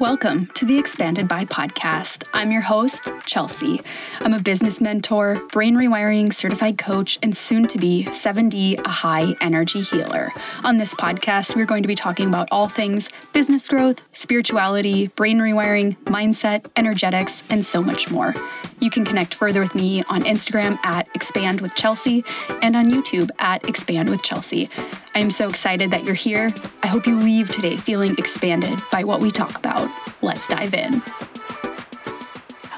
[0.00, 2.22] Welcome to the Expanded by podcast.
[2.32, 3.80] I'm your host, Chelsea.
[4.20, 9.34] I'm a business mentor, brain rewiring certified coach, and soon to be 7D, a high
[9.40, 10.32] energy healer.
[10.62, 15.40] On this podcast, we're going to be talking about all things business growth, spirituality, brain
[15.40, 18.36] rewiring, mindset, energetics, and so much more.
[18.78, 22.24] You can connect further with me on Instagram at Expand with Chelsea
[22.62, 24.68] and on YouTube at Expand with Chelsea.
[25.16, 26.52] I am so excited that you're here.
[26.84, 29.87] I hope you leave today feeling expanded by what we talk about.
[30.22, 31.02] Let's dive in.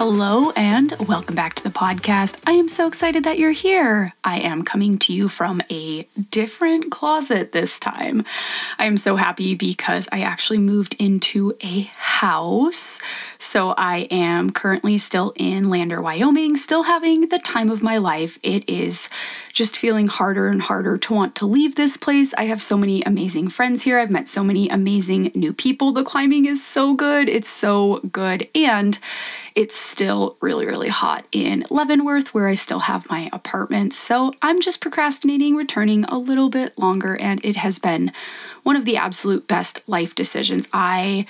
[0.03, 2.35] Hello, and welcome back to the podcast.
[2.47, 4.15] I am so excited that you're here.
[4.25, 8.25] I am coming to you from a different closet this time.
[8.79, 12.99] I am so happy because I actually moved into a house.
[13.43, 18.39] So I am currently still in Lander, Wyoming, still having the time of my life.
[18.43, 19.09] It is
[19.53, 22.35] just feeling harder and harder to want to leave this place.
[22.37, 23.99] I have so many amazing friends here.
[23.99, 25.93] I've met so many amazing new people.
[25.93, 27.31] The climbing is so good.
[27.31, 28.47] It's so good.
[28.55, 28.99] And
[29.55, 33.95] it's still really, really hot in Leavenworth, where I still have my apartment.
[33.95, 38.13] So I'm just procrastinating returning a little bit longer, and it has been
[38.63, 40.69] one of the absolute best life decisions.
[40.73, 41.27] I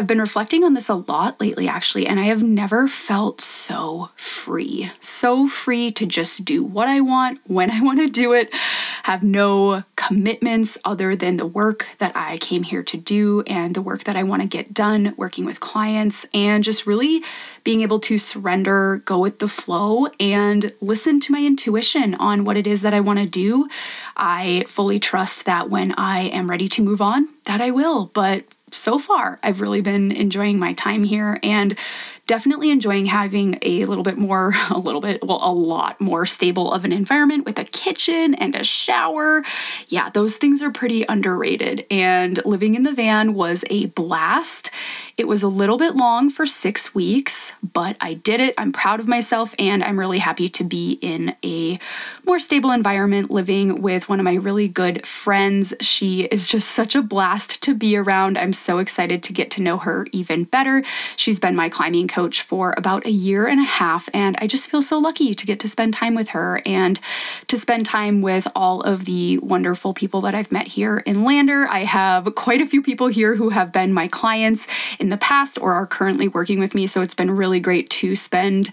[0.00, 4.08] have been reflecting on this a lot lately, actually, and I have never felt so
[4.16, 4.90] free.
[5.00, 8.54] So free to just do what I want when I want to do it,
[9.02, 13.82] have no commitments other than the work that I came here to do and the
[13.82, 17.22] work that I want to get done working with clients, and just really
[17.62, 22.56] being able to surrender, go with the flow, and listen to my intuition on what
[22.56, 23.68] it is that I want to do.
[24.16, 28.06] I fully trust that when I am ready to move on, that I will.
[28.06, 31.76] But so far, I've really been enjoying my time here and
[32.26, 36.72] definitely enjoying having a little bit more, a little bit, well, a lot more stable
[36.72, 39.42] of an environment with a kitchen and a shower.
[39.88, 41.86] Yeah, those things are pretty underrated.
[41.90, 44.70] And living in the van was a blast.
[45.20, 48.54] It was a little bit long for six weeks, but I did it.
[48.56, 51.78] I'm proud of myself, and I'm really happy to be in a
[52.24, 55.74] more stable environment living with one of my really good friends.
[55.82, 58.38] She is just such a blast to be around.
[58.38, 60.82] I'm so excited to get to know her even better.
[61.16, 64.70] She's been my climbing coach for about a year and a half, and I just
[64.70, 66.98] feel so lucky to get to spend time with her and
[67.48, 71.68] to spend time with all of the wonderful people that I've met here in Lander.
[71.68, 74.66] I have quite a few people here who have been my clients
[74.98, 76.86] in the past or are currently working with me.
[76.86, 78.70] So it's been really great to spend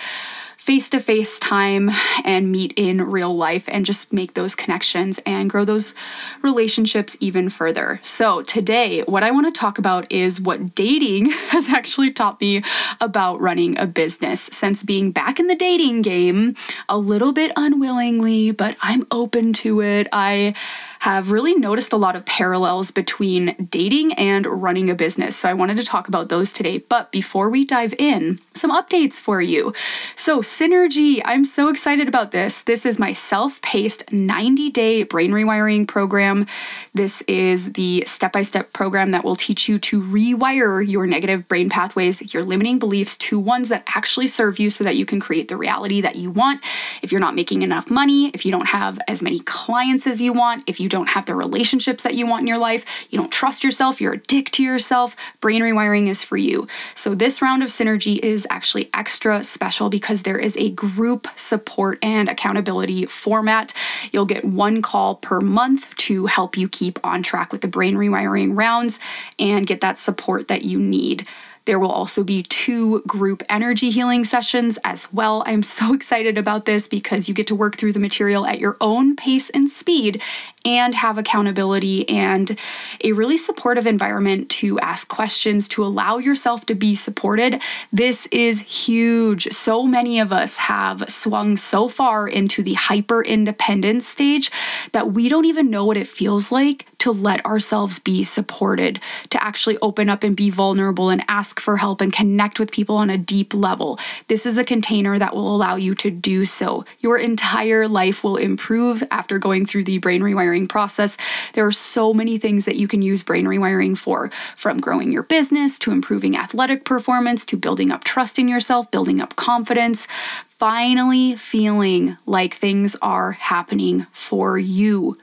[0.68, 1.90] face to face time
[2.26, 5.96] and meet in real life and just make those connections and grow those
[6.42, 8.02] relationships even further.
[8.04, 12.64] So, today, what I want to talk about is what dating has actually taught me
[13.00, 16.56] about running a business since being back in the dating game
[16.90, 20.10] a little bit unwillingly, but I'm open to it.
[20.12, 20.54] I
[21.00, 25.38] have really noticed a lot of parallels between dating and running a business.
[25.38, 26.80] So I wanted to talk about those today.
[26.80, 29.74] But before we dive in, some updates for you.
[30.16, 32.62] So, Synergy, I'm so excited about this.
[32.64, 36.46] This is my self paced 90 day brain rewiring program.
[36.94, 41.48] This is the step by step program that will teach you to rewire your negative
[41.48, 45.20] brain pathways, your limiting beliefs to ones that actually serve you so that you can
[45.20, 46.62] create the reality that you want.
[47.02, 50.34] If you're not making enough money, if you don't have as many clients as you
[50.34, 53.20] want, if you you don't have the relationships that you want in your life, you
[53.20, 56.66] don't trust yourself, you're a dick to yourself, brain rewiring is for you.
[56.96, 62.00] So, this round of synergy is actually extra special because there is a group support
[62.02, 63.74] and accountability format.
[64.14, 67.96] You'll get one call per month to help you keep on track with the brain
[67.96, 68.98] rewiring rounds
[69.38, 71.28] and get that support that you need.
[71.68, 75.44] There will also be two group energy healing sessions as well.
[75.46, 78.78] I'm so excited about this because you get to work through the material at your
[78.80, 80.22] own pace and speed
[80.66, 82.58] and have accountability and
[83.04, 87.62] a really supportive environment to ask questions, to allow yourself to be supported.
[87.94, 89.48] This is huge.
[89.54, 94.52] So many of us have swung so far into the hyper independence stage
[94.92, 99.42] that we don't even know what it feels like to let ourselves be supported, to
[99.42, 103.10] actually open up and be vulnerable and ask for help and connect with people on
[103.10, 104.00] a deep level.
[104.28, 106.84] This is a container that will allow you to do so.
[107.00, 111.18] Your entire life will improve after going through the brain rewiring rewiring process.
[111.54, 115.24] There are so many things that you can use brain rewiring for, from growing your
[115.24, 120.08] business to improving athletic performance to building up trust in yourself, building up confidence,
[120.48, 125.18] finally feeling like things are happening for you.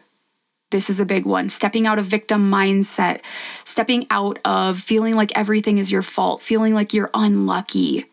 [0.70, 1.48] This is a big one.
[1.48, 3.20] Stepping out of victim mindset,
[3.64, 8.06] stepping out of feeling like everything is your fault, feeling like you're unlucky.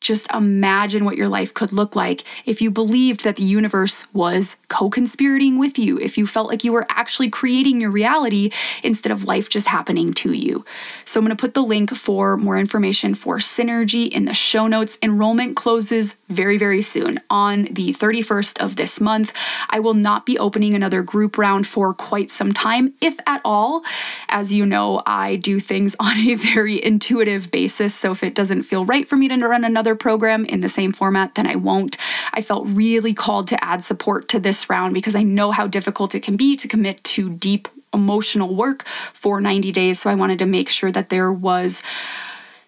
[0.00, 4.56] Just imagine what your life could look like if you believed that the universe was
[4.70, 8.50] co conspirating with you, if you felt like you were actually creating your reality
[8.82, 10.64] instead of life just happening to you.
[11.04, 14.66] So I'm going to put the link for more information for Synergy in the show
[14.66, 14.96] notes.
[15.02, 19.32] Enrollment closes very, very soon on the 31st of this month.
[19.68, 23.82] I will not be opening another group round for quite some time, if at all.
[24.28, 27.94] As you know, I do things on a very intuitive basis.
[27.94, 30.92] So if it doesn't feel right for me to run another program in the same
[30.92, 31.96] format, then I won't.
[32.32, 36.14] I felt really called to add support to this round because I know how difficult
[36.14, 40.00] it can be to commit to deep emotional work for 90 days.
[40.00, 41.82] So I wanted to make sure that there was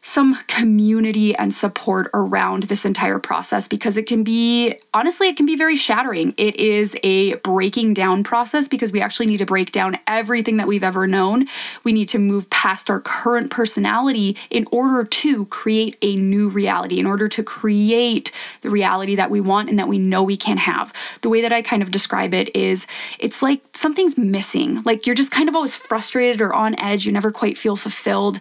[0.05, 5.47] some community and support around this entire process because it can be, honestly, it can
[5.47, 6.35] be very shattering.
[6.37, 10.67] It is a breaking down process because we actually need to break down everything that
[10.67, 11.47] we've ever known.
[11.85, 16.99] We need to move past our current personality in order to create a new reality,
[16.99, 18.33] in order to create
[18.63, 20.93] the reality that we want and that we know we can have.
[21.21, 22.89] The way that I kind of describe it is
[23.21, 24.83] it's like something's missing.
[24.83, 27.07] Like you're just kind of always frustrated or on edge.
[27.07, 28.41] You never quite feel fulfilled.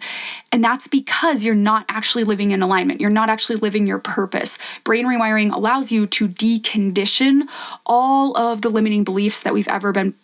[0.52, 3.00] And that's because you're not actually living in alignment.
[3.00, 4.58] You're not actually living your purpose.
[4.84, 7.48] Brain rewiring allows you to decondition
[7.86, 10.14] all of the limiting beliefs that we've ever been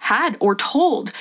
[0.00, 1.12] had or told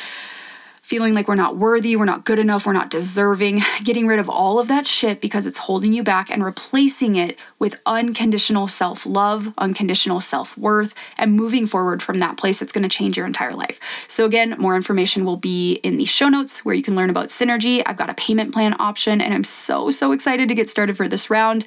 [0.86, 4.30] feeling like we're not worthy, we're not good enough, we're not deserving, getting rid of
[4.30, 9.04] all of that shit because it's holding you back and replacing it with unconditional self
[9.04, 13.56] love, unconditional self worth, and moving forward from that place, it's gonna change your entire
[13.56, 13.80] life.
[14.08, 17.30] So, again, more information will be in the show notes where you can learn about
[17.30, 17.82] Synergy.
[17.84, 21.08] I've got a payment plan option, and I'm so, so excited to get started for
[21.08, 21.66] this round.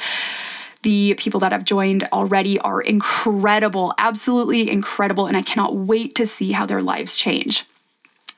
[0.83, 6.25] The people that have joined already are incredible, absolutely incredible, and I cannot wait to
[6.25, 7.65] see how their lives change.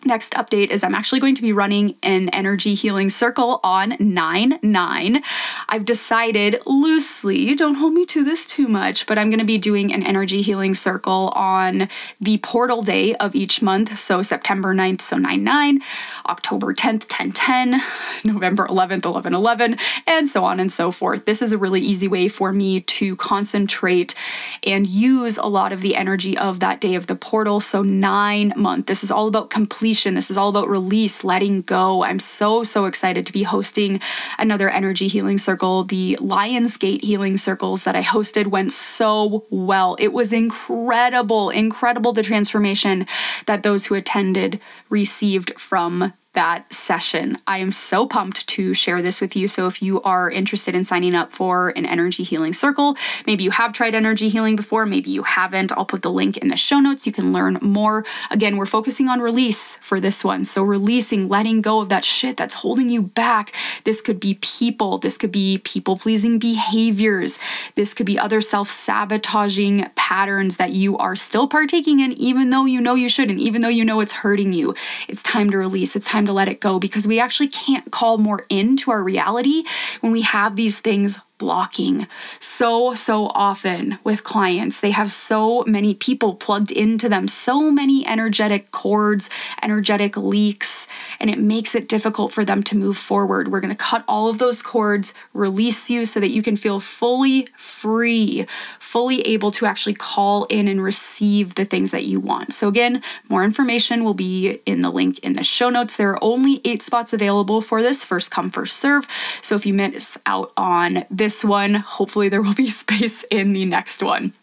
[0.05, 4.59] Next update is I'm actually going to be running an energy healing circle on 9
[4.63, 5.23] 9.
[5.69, 9.59] I've decided loosely, don't hold me to this too much, but I'm going to be
[9.59, 11.89] doing an energy healing circle on
[12.19, 13.99] the portal day of each month.
[13.99, 15.81] So September 9th, so 9 9,
[16.27, 17.83] October 10th, 10 10,
[18.25, 19.77] November 11th, 11 11,
[20.07, 21.27] and so on and so forth.
[21.27, 24.15] This is a really easy way for me to concentrate
[24.63, 27.61] and use a lot of the energy of that day of the portal.
[27.61, 28.87] So, nine month.
[28.87, 30.15] This is all about complete completion.
[30.15, 32.05] This is all about release, letting go.
[32.05, 34.01] I'm so, so excited to be hosting
[34.39, 35.83] another energy healing circle.
[35.83, 39.97] The Lionsgate healing circles that I hosted went so well.
[39.99, 43.05] It was incredible, incredible the transformation
[43.47, 44.61] that those who attended
[44.91, 47.37] received from that session.
[47.47, 49.49] I am so pumped to share this with you.
[49.49, 52.97] So, if you are interested in signing up for an energy healing circle,
[53.27, 56.49] maybe you have tried energy healing before, maybe you haven't, I'll put the link in
[56.49, 57.05] the show notes.
[57.05, 58.05] You can learn more.
[58.31, 60.45] Again, we're focusing on release for this one.
[60.45, 63.53] So, releasing, letting go of that shit that's holding you back.
[63.85, 67.39] This could be people, this could be people pleasing behaviors,
[67.75, 72.67] this could be other self sabotaging patterns that you are still partaking in, even though
[72.67, 74.75] you know you shouldn't, even though you know it's hurting you.
[75.09, 75.97] It's time to release.
[75.97, 79.03] It's time time to let it go because we actually can't call more into our
[79.03, 79.65] reality
[80.01, 82.07] when we have these things blocking
[82.39, 84.81] so, so often with clients.
[84.81, 89.31] They have so many people plugged into them, so many energetic cords,
[89.63, 90.87] energetic leaks,
[91.19, 93.51] and it makes it difficult for them to move forward.
[93.51, 96.79] We're going to cut all of those cords, release you so that you can feel
[96.79, 98.47] fully free,
[98.79, 102.53] fully able to actually call in and receive the things that you want.
[102.53, 105.97] So, again, more information will be in the link in the show notes.
[105.97, 109.07] There are only eight spots available for this, first come, first serve.
[109.41, 111.75] So, if you miss out on this, this one.
[111.75, 114.35] Hopefully, there will be space in the next one.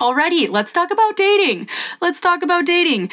[0.00, 1.68] Alrighty, let's talk about dating.
[2.00, 3.10] Let's talk about dating.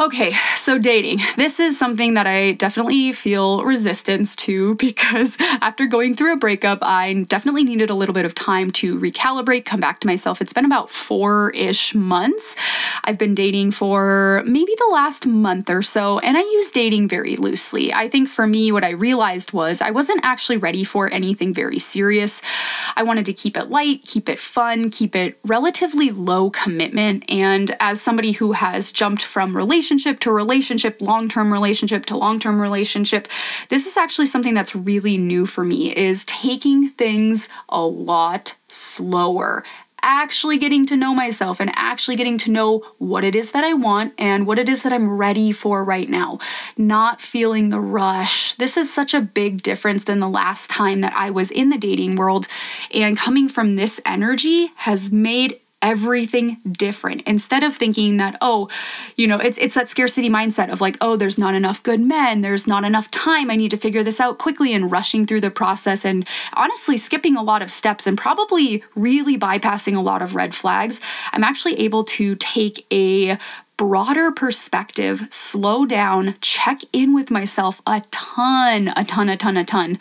[0.00, 1.18] Okay, so dating.
[1.36, 6.78] This is something that I definitely feel resistance to because after going through a breakup,
[6.82, 10.40] I definitely needed a little bit of time to recalibrate, come back to myself.
[10.40, 12.54] It's been about four ish months.
[13.02, 17.34] I've been dating for maybe the last month or so, and I use dating very
[17.34, 17.92] loosely.
[17.92, 21.80] I think for me, what I realized was I wasn't actually ready for anything very
[21.80, 22.40] serious.
[22.94, 27.24] I wanted to keep it light, keep it fun, keep it relatively low commitment.
[27.28, 32.16] And as somebody who has jumped from relationships, relationship to relationship, long term relationship to
[32.16, 33.26] long term relationship.
[33.70, 39.64] This is actually something that's really new for me is taking things a lot slower
[40.00, 43.72] actually getting to know myself and actually getting to know what it is that I
[43.72, 46.38] want and what it is that I'm ready for right now.
[46.76, 48.54] Not feeling the rush.
[48.54, 51.78] This is such a big difference than the last time that I was in the
[51.78, 52.46] dating world.
[52.94, 58.68] And coming from this energy has made everything different instead of thinking that oh
[59.16, 62.40] you know it's it's that scarcity mindset of like oh there's not enough good men
[62.40, 65.50] there's not enough time i need to figure this out quickly and rushing through the
[65.50, 70.34] process and honestly skipping a lot of steps and probably really bypassing a lot of
[70.34, 71.00] red flags
[71.32, 73.38] i'm actually able to take a
[73.78, 79.64] broader perspective, slow down, check in with myself a ton, a ton, a ton, a
[79.64, 79.98] ton,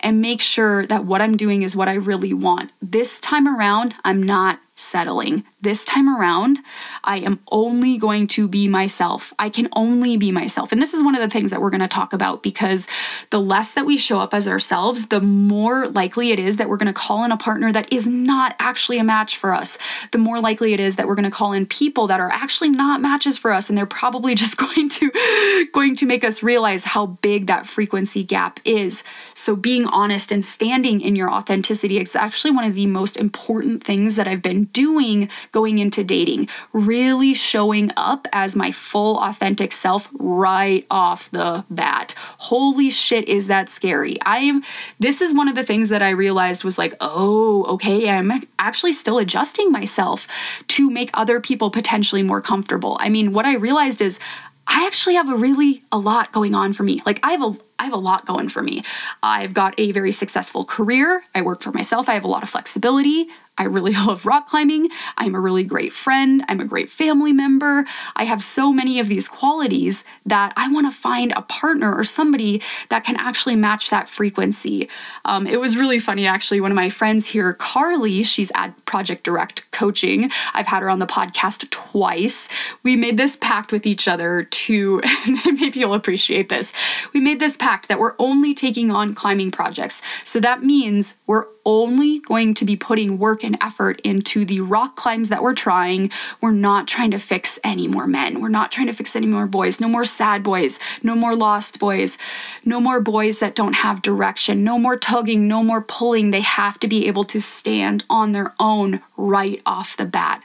[0.00, 2.72] and make sure that what I'm doing is what I really want.
[2.82, 4.58] This time around, I'm not
[4.92, 5.44] settling.
[5.62, 6.58] This time around,
[7.04, 9.32] I am only going to be myself.
[9.38, 10.72] I can only be myself.
[10.72, 12.88] And this is one of the things that we're going to talk about because
[13.30, 16.78] the less that we show up as ourselves, the more likely it is that we're
[16.78, 19.78] going to call in a partner that is not actually a match for us.
[20.10, 22.70] The more likely it is that we're going to call in people that are actually
[22.70, 26.82] not matches for us and they're probably just going to going to make us realize
[26.82, 29.04] how big that frequency gap is.
[29.34, 33.84] So being honest and standing in your authenticity is actually one of the most important
[33.84, 39.70] things that I've been doing going into dating, really showing up as my full authentic
[39.70, 42.14] self right off the bat.
[42.38, 44.20] Holy shit, is that scary?
[44.22, 44.64] I am,
[44.98, 48.92] this is one of the things that I realized was like, oh, okay, I'm actually
[48.92, 50.26] still adjusting myself
[50.68, 52.96] to make other people potentially more comfortable.
[52.98, 54.18] I mean, what I realized is
[54.66, 57.00] I actually have a really a lot going on for me.
[57.04, 58.82] Like I have a I have a lot going for me.
[59.22, 61.24] I've got a very successful career.
[61.34, 62.08] I work for myself.
[62.08, 63.26] I have a lot of flexibility.
[63.62, 64.88] I really love rock climbing.
[65.16, 66.44] I'm a really great friend.
[66.48, 67.84] I'm a great family member.
[68.16, 72.02] I have so many of these qualities that I want to find a partner or
[72.02, 74.88] somebody that can actually match that frequency.
[75.24, 76.60] Um, it was really funny, actually.
[76.60, 80.30] One of my friends here, Carly, she's at Project Direct Coaching.
[80.54, 82.48] I've had her on the podcast twice.
[82.82, 85.00] We made this pact with each other to,
[85.44, 86.72] maybe you'll appreciate this.
[87.14, 90.02] We made this pact that we're only taking on climbing projects.
[90.24, 94.96] So that means we're only going to be putting work and effort into the rock
[94.96, 96.10] climbs that we're trying.
[96.40, 98.40] We're not trying to fix any more men.
[98.40, 99.80] We're not trying to fix any more boys.
[99.80, 100.78] No more sad boys.
[101.02, 102.18] No more lost boys.
[102.64, 104.64] No more boys that don't have direction.
[104.64, 105.48] No more tugging.
[105.48, 106.30] No more pulling.
[106.30, 110.42] They have to be able to stand on their own right off the bat.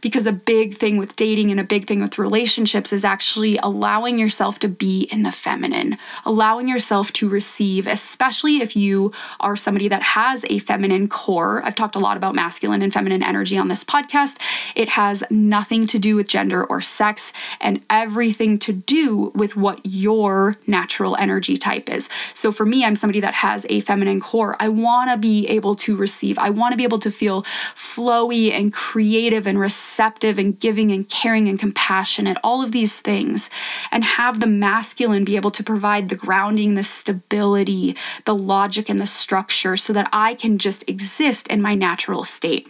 [0.00, 4.18] Because a big thing with dating and a big thing with relationships is actually allowing
[4.18, 9.88] yourself to be in the feminine, allowing yourself to receive, especially if you are somebody
[9.88, 11.62] that has a feminine core.
[11.64, 14.36] I've talked a lot about masculine and feminine energy on this podcast.
[14.76, 19.80] It has nothing to do with gender or sex and everything to do with what
[19.82, 22.08] your natural energy type is.
[22.34, 24.54] So for me, I'm somebody that has a feminine core.
[24.60, 27.42] I want to be able to receive, I want to be able to feel
[27.74, 33.50] flowy and creative and receptive and giving and caring and compassionate, all of these things,
[33.90, 39.00] and have the masculine be able to provide the grounding, the stability, the logic, and
[39.00, 42.68] the structure so that I can just exist in my natural state.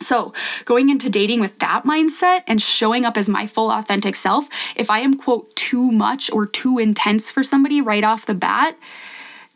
[0.00, 0.32] So,
[0.64, 4.90] going into dating with that mindset and showing up as my full authentic self, if
[4.90, 8.76] I am, quote, too much or too intense for somebody right off the bat,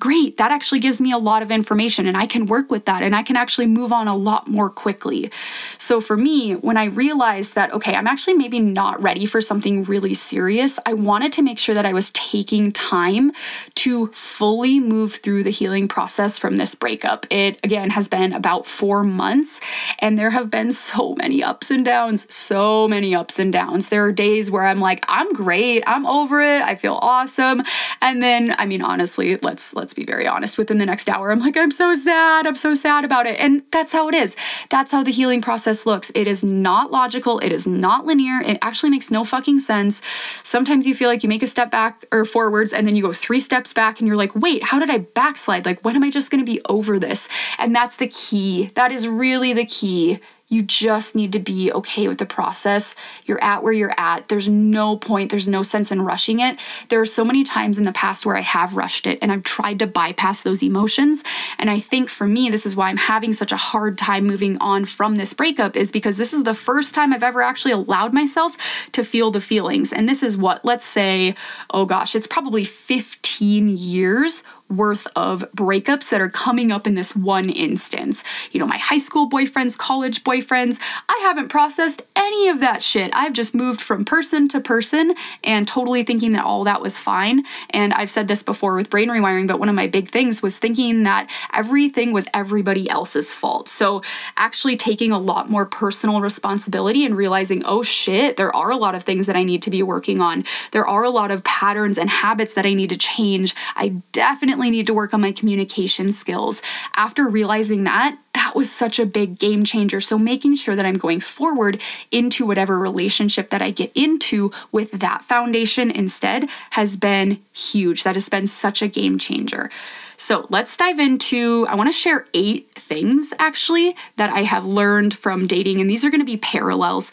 [0.02, 3.04] great, that actually gives me a lot of information and I can work with that
[3.04, 5.30] and I can actually move on a lot more quickly.
[5.78, 9.84] So for me, when I realized that, okay, I'm actually maybe not ready for something
[9.84, 13.30] really serious, I wanted to make sure that I was taking time
[13.76, 17.24] to fully move through the healing process from this breakup.
[17.30, 19.60] It, again, has been about four months
[20.00, 23.88] and there have been so many ups and downs, so many ups and downs.
[23.88, 27.62] There are days where I'm like, I'm great, I'm over it, I feel awesome.
[28.00, 31.30] And then, I mean, honestly, let's, let's let's be very honest, within the next hour,
[31.30, 32.46] I'm like, I'm so sad.
[32.46, 33.38] I'm so sad about it.
[33.38, 34.34] And that's how it is.
[34.70, 36.10] That's how the healing process looks.
[36.14, 37.38] It is not logical.
[37.40, 38.40] It is not linear.
[38.40, 40.00] It actually makes no fucking sense.
[40.44, 43.12] Sometimes you feel like you make a step back or forwards and then you go
[43.12, 45.66] three steps back and you're like, wait, how did I backslide?
[45.66, 47.28] Like, when am I just going to be over this?
[47.58, 48.70] And that's the key.
[48.74, 50.20] That is really the key
[50.52, 52.94] you just need to be okay with the process.
[53.24, 54.28] You're at where you're at.
[54.28, 56.58] There's no point, there's no sense in rushing it.
[56.90, 59.44] There are so many times in the past where I have rushed it and I've
[59.44, 61.22] tried to bypass those emotions.
[61.58, 64.58] And I think for me, this is why I'm having such a hard time moving
[64.58, 68.12] on from this breakup, is because this is the first time I've ever actually allowed
[68.12, 68.58] myself
[68.92, 69.90] to feel the feelings.
[69.90, 71.34] And this is what, let's say,
[71.70, 74.42] oh gosh, it's probably 15 years
[74.76, 78.22] worth of breakups that are coming up in this one instance.
[78.50, 83.10] You know, my high school boyfriends, college boyfriends, I haven't processed any of that shit.
[83.14, 85.14] I've just moved from person to person
[85.44, 87.44] and totally thinking that all that was fine.
[87.70, 90.58] And I've said this before with brain rewiring, but one of my big things was
[90.58, 93.68] thinking that everything was everybody else's fault.
[93.68, 94.02] So
[94.36, 98.94] actually taking a lot more personal responsibility and realizing, oh shit, there are a lot
[98.94, 100.44] of things that I need to be working on.
[100.70, 103.54] There are a lot of patterns and habits that I need to change.
[103.76, 106.62] I definitely definitely need to work on my communication skills.
[106.94, 110.00] After realizing that, that that was such a big game changer.
[110.00, 114.90] So, making sure that I'm going forward into whatever relationship that I get into with
[114.92, 118.04] that foundation instead has been huge.
[118.04, 119.70] That has been such a game changer.
[120.16, 121.66] So let's dive into.
[121.68, 126.04] I want to share eight things actually that I have learned from dating, and these
[126.04, 127.10] are going to be parallels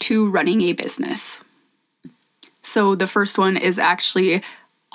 [0.00, 1.40] to running a business.
[2.62, 4.42] So the first one is actually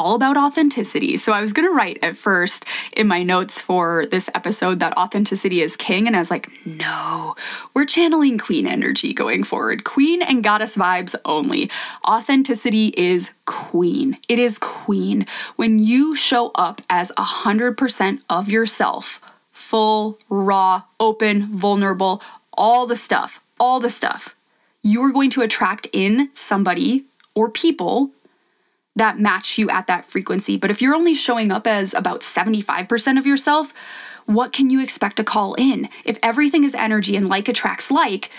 [0.01, 1.15] all about authenticity.
[1.15, 2.65] So I was going to write at first
[2.97, 6.07] in my notes for this episode that authenticity is king.
[6.07, 7.35] And I was like, no,
[7.75, 9.83] we're channeling queen energy going forward.
[9.83, 11.69] Queen and goddess vibes only.
[12.03, 14.17] Authenticity is queen.
[14.27, 15.25] It is queen.
[15.55, 23.39] When you show up as 100% of yourself, full, raw, open, vulnerable, all the stuff,
[23.59, 24.35] all the stuff,
[24.81, 27.05] you are going to attract in somebody
[27.35, 28.09] or people
[28.95, 30.57] that match you at that frequency.
[30.57, 33.73] But if you're only showing up as about 75% of yourself,
[34.25, 35.89] what can you expect to call in?
[36.05, 38.29] If everything is energy and like attracts like,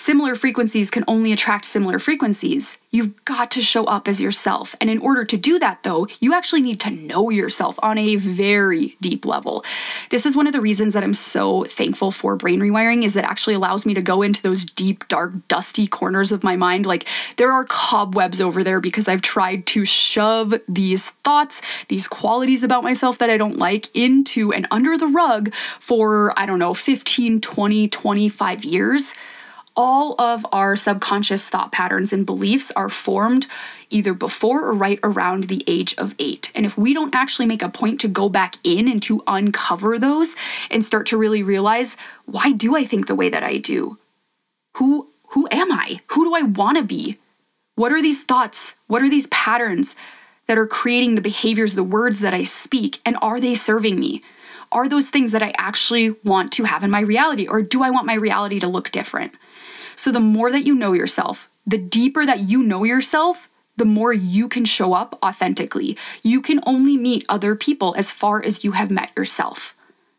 [0.00, 2.78] Similar frequencies can only attract similar frequencies.
[2.90, 4.74] You've got to show up as yourself.
[4.80, 8.16] And in order to do that, though, you actually need to know yourself on a
[8.16, 9.62] very deep level.
[10.08, 13.26] This is one of the reasons that I'm so thankful for brain rewiring is it
[13.26, 16.86] actually allows me to go into those deep, dark, dusty corners of my mind.
[16.86, 22.62] Like there are cobwebs over there because I've tried to shove these thoughts, these qualities
[22.62, 26.72] about myself that I don't like into and under the rug for, I don't know,
[26.72, 29.12] 15, 20, 25 years
[29.80, 33.46] all of our subconscious thought patterns and beliefs are formed
[33.88, 36.52] either before or right around the age of eight.
[36.54, 39.98] And if we don't actually make a point to go back in and to uncover
[39.98, 40.34] those
[40.70, 41.96] and start to really realize,
[42.26, 43.96] why do I think the way that I do?
[44.76, 46.00] Who who am I?
[46.08, 47.16] Who do I want to be?
[47.76, 48.74] What are these thoughts?
[48.86, 49.96] What are these patterns
[50.46, 53.00] that are creating the behaviors, the words that I speak?
[53.06, 54.20] And are they serving me?
[54.72, 57.48] Are those things that I actually want to have in my reality?
[57.48, 59.32] Or do I want my reality to look different?
[60.00, 64.14] So, the more that you know yourself, the deeper that you know yourself, the more
[64.14, 65.94] you can show up authentically.
[66.22, 69.74] You can only meet other people as far as you have met yourself.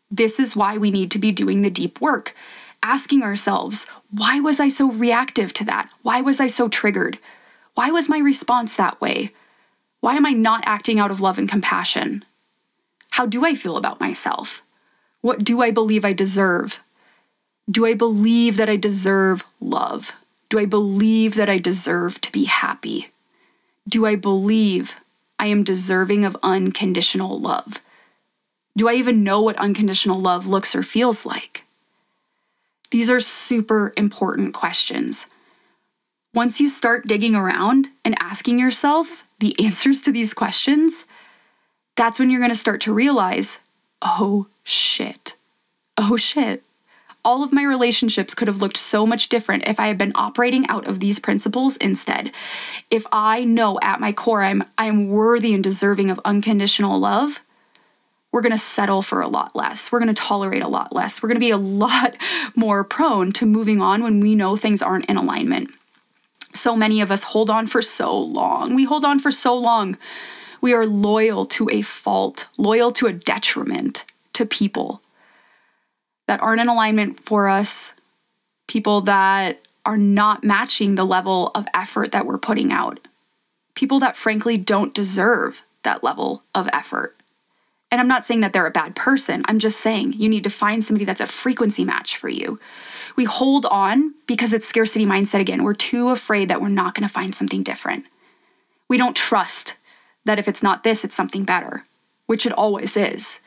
[0.08, 2.32] This is why we need to be doing the deep work,
[2.80, 5.90] asking ourselves, why was I so reactive to that?
[6.02, 7.18] Why was I so triggered?
[7.74, 9.32] Why was my response that way?
[9.98, 12.24] Why am I not acting out of love and compassion?
[13.10, 14.62] How do I feel about myself?
[15.22, 16.78] What do I believe I deserve?
[17.70, 20.14] Do I believe that I deserve love?
[20.48, 23.10] Do I believe that I deserve to be happy?
[23.88, 24.96] Do I believe
[25.38, 27.80] I am deserving of unconditional love?
[28.76, 31.64] Do I even know what unconditional love looks or feels like?
[32.90, 35.26] These are super important questions.
[36.34, 41.04] Once you start digging around and asking yourself the answers to these questions,
[41.96, 43.58] that's when you're going to start to realize
[44.02, 45.36] oh shit,
[45.96, 46.64] oh shit
[47.24, 50.66] all of my relationships could have looked so much different if I had been operating
[50.68, 52.32] out of these principles instead.
[52.90, 57.40] If I know at my core I'm I am worthy and deserving of unconditional love,
[58.32, 59.92] we're going to settle for a lot less.
[59.92, 61.22] We're going to tolerate a lot less.
[61.22, 62.16] We're going to be a lot
[62.56, 65.70] more prone to moving on when we know things aren't in alignment.
[66.54, 68.74] So many of us hold on for so long.
[68.74, 69.96] We hold on for so long.
[70.60, 74.04] We are loyal to a fault, loyal to a detriment
[74.34, 75.02] to people
[76.32, 77.92] that aren't in alignment for us,
[78.66, 83.06] people that are not matching the level of effort that we're putting out,
[83.74, 87.14] people that frankly don't deserve that level of effort.
[87.90, 89.42] And I'm not saying that they're a bad person.
[89.44, 92.58] I'm just saying you need to find somebody that's a frequency match for you.
[93.14, 95.62] We hold on because it's scarcity mindset again.
[95.62, 98.06] We're too afraid that we're not going to find something different.
[98.88, 99.74] We don't trust
[100.24, 101.84] that if it's not this, it's something better,
[102.24, 103.38] which it always is.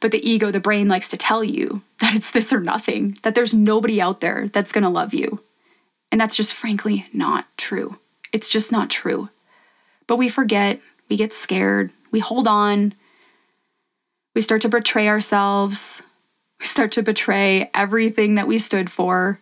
[0.00, 3.34] But the ego, the brain likes to tell you that it's this or nothing, that
[3.34, 5.40] there's nobody out there that's gonna love you.
[6.12, 7.98] And that's just frankly not true.
[8.32, 9.28] It's just not true.
[10.06, 12.94] But we forget, we get scared, we hold on,
[14.34, 16.02] we start to betray ourselves,
[16.60, 19.40] we start to betray everything that we stood for,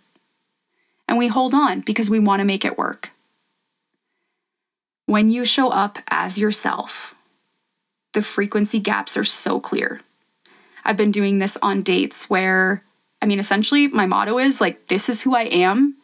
[1.07, 3.11] and we hold on because we wanna make it work.
[5.07, 7.15] When you show up as yourself,
[8.15, 10.01] the frequency gaps are so clear.
[10.85, 12.85] I've been doing this on dates where,
[13.23, 15.97] I mean, essentially, my motto is like, this is who I am.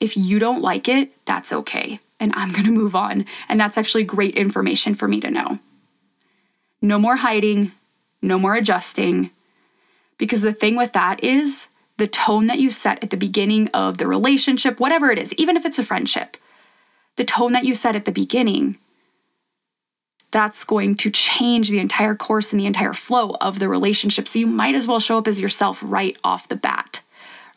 [0.00, 2.00] If you don't like it, that's okay.
[2.18, 3.26] And I'm going to move on.
[3.48, 5.58] And that's actually great information for me to know.
[6.80, 7.72] No more hiding,
[8.20, 9.30] no more adjusting.
[10.18, 11.66] Because the thing with that is
[11.98, 15.56] the tone that you set at the beginning of the relationship, whatever it is, even
[15.56, 16.36] if it's a friendship,
[17.16, 18.78] the tone that you set at the beginning
[20.32, 24.26] that's going to change the entire course and the entire flow of the relationship.
[24.26, 27.02] So you might as well show up as yourself right off the bat.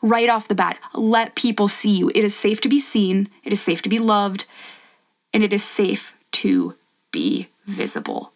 [0.01, 2.09] Right off the bat, let people see you.
[2.09, 4.45] It is safe to be seen, it is safe to be loved,
[5.33, 6.75] and it is safe to
[7.11, 8.31] be visible.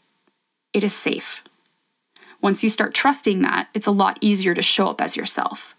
[0.73, 1.43] It is safe.
[2.41, 5.75] Once you start trusting that, it's a lot easier to show up as yourself.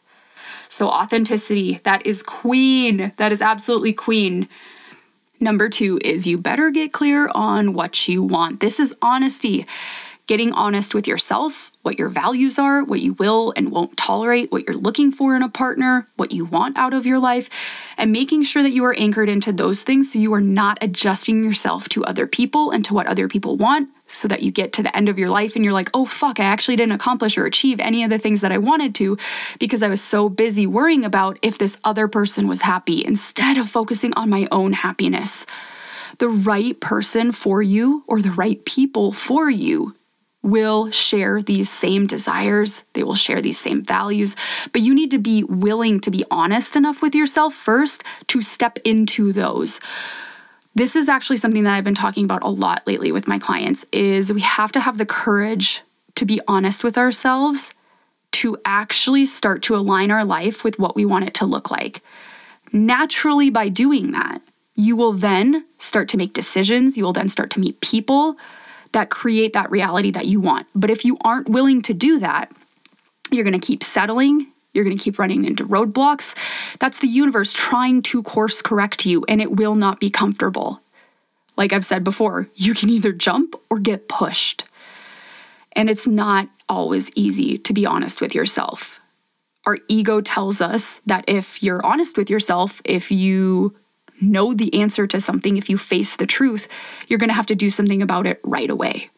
[0.68, 3.12] So, authenticity, that is queen.
[3.16, 4.48] That is absolutely queen.
[5.42, 8.60] Number two is you better get clear on what you want.
[8.60, 9.64] This is honesty.
[10.26, 14.66] Getting honest with yourself, what your values are, what you will and won't tolerate, what
[14.66, 17.48] you're looking for in a partner, what you want out of your life,
[17.96, 21.42] and making sure that you are anchored into those things so you are not adjusting
[21.42, 24.82] yourself to other people and to what other people want so that you get to
[24.82, 27.46] the end of your life and you're like, oh fuck, I actually didn't accomplish or
[27.46, 29.16] achieve any of the things that I wanted to
[29.58, 33.68] because I was so busy worrying about if this other person was happy instead of
[33.68, 35.46] focusing on my own happiness.
[36.18, 39.94] The right person for you or the right people for you
[40.42, 44.34] will share these same desires, they will share these same values,
[44.72, 48.78] but you need to be willing to be honest enough with yourself first to step
[48.84, 49.80] into those.
[50.74, 53.84] This is actually something that I've been talking about a lot lately with my clients
[53.92, 55.82] is we have to have the courage
[56.14, 57.70] to be honest with ourselves
[58.32, 62.02] to actually start to align our life with what we want it to look like.
[62.72, 64.40] Naturally by doing that,
[64.76, 68.36] you will then start to make decisions, you will then start to meet people
[68.92, 70.66] that create that reality that you want.
[70.74, 72.52] But if you aren't willing to do that,
[73.30, 74.49] you're going to keep settling.
[74.72, 76.34] You're going to keep running into roadblocks.
[76.78, 80.80] That's the universe trying to course correct you, and it will not be comfortable.
[81.56, 84.64] Like I've said before, you can either jump or get pushed.
[85.72, 89.00] And it's not always easy to be honest with yourself.
[89.66, 93.76] Our ego tells us that if you're honest with yourself, if you
[94.20, 96.68] know the answer to something, if you face the truth,
[97.08, 99.10] you're going to have to do something about it right away.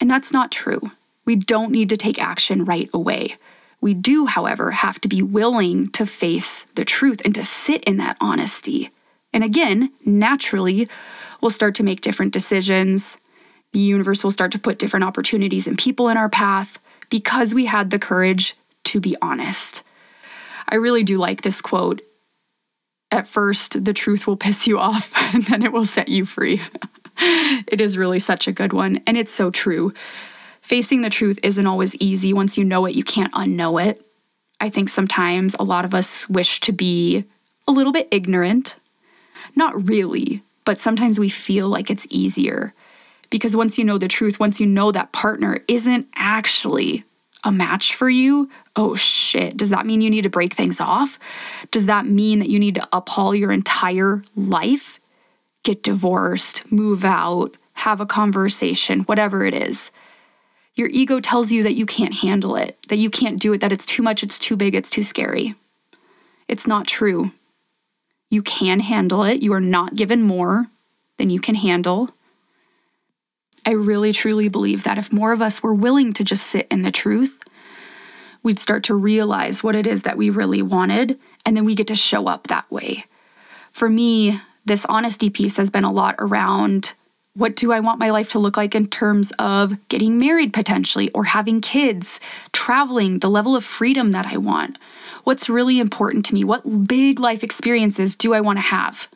[0.00, 0.80] And that's not true.
[1.24, 3.36] We don't need to take action right away.
[3.82, 7.98] We do, however, have to be willing to face the truth and to sit in
[7.98, 8.90] that honesty.
[9.34, 10.88] And again, naturally,
[11.40, 13.18] we'll start to make different decisions.
[13.72, 16.78] The universe will start to put different opportunities and people in our path
[17.10, 19.82] because we had the courage to be honest.
[20.68, 22.02] I really do like this quote
[23.10, 26.62] at first the truth will piss you off and then it will set you free.
[27.18, 29.02] it is really such a good one.
[29.06, 29.92] And it's so true.
[30.62, 32.32] Facing the truth isn't always easy.
[32.32, 34.06] Once you know it, you can't unknow it.
[34.60, 37.24] I think sometimes a lot of us wish to be
[37.66, 38.76] a little bit ignorant.
[39.56, 42.72] Not really, but sometimes we feel like it's easier.
[43.28, 47.04] Because once you know the truth, once you know that partner isn't actually
[47.44, 51.18] a match for you, oh shit, does that mean you need to break things off?
[51.72, 55.00] Does that mean that you need to uphaul your entire life?
[55.64, 59.90] Get divorced, move out, have a conversation, whatever it is.
[60.74, 63.72] Your ego tells you that you can't handle it, that you can't do it, that
[63.72, 65.54] it's too much, it's too big, it's too scary.
[66.48, 67.32] It's not true.
[68.30, 69.42] You can handle it.
[69.42, 70.68] You are not given more
[71.18, 72.10] than you can handle.
[73.66, 76.82] I really truly believe that if more of us were willing to just sit in
[76.82, 77.42] the truth,
[78.42, 81.86] we'd start to realize what it is that we really wanted, and then we get
[81.88, 83.04] to show up that way.
[83.70, 86.94] For me, this honesty piece has been a lot around
[87.34, 91.10] what do I want my life to look like in terms of getting married potentially
[91.10, 92.20] or having kids,
[92.52, 94.78] traveling, the level of freedom that I want?
[95.24, 96.44] What's really important to me?
[96.44, 99.08] What big life experiences do I want to have?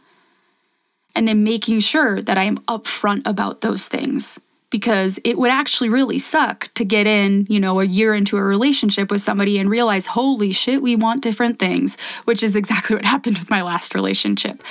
[1.14, 4.38] And then making sure that I am upfront about those things
[4.70, 8.42] because it would actually really suck to get in, you know, a year into a
[8.42, 13.04] relationship with somebody and realize, holy shit, we want different things, which is exactly what
[13.14, 14.62] happened with my last relationship.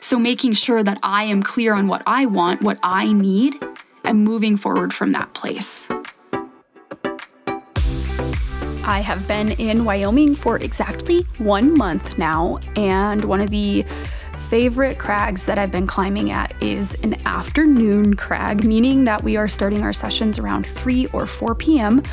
[0.00, 3.54] So making sure that I am clear on what I want, what I need,
[4.04, 5.88] and moving forward from that place.
[8.86, 13.82] I have been in Wyoming for exactly one month now, and one of the
[14.54, 19.48] favorite crags that I've been climbing at is an afternoon crag, meaning that we are
[19.48, 22.04] starting our sessions around 3 or 4 p.m.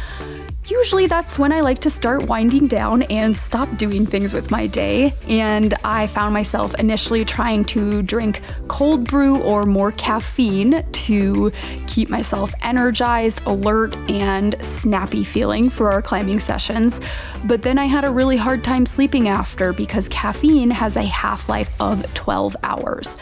[0.68, 4.68] Usually that's when I like to start winding down and stop doing things with my
[4.68, 5.14] day.
[5.28, 11.52] And I found myself initially trying to drink cold brew or more caffeine to
[11.88, 17.02] keep myself energized, alert, and snappy feeling for our climbing sessions.
[17.46, 21.50] But then I had a really hard time sleeping after because caffeine has a half
[21.50, 23.18] life of 12 hours.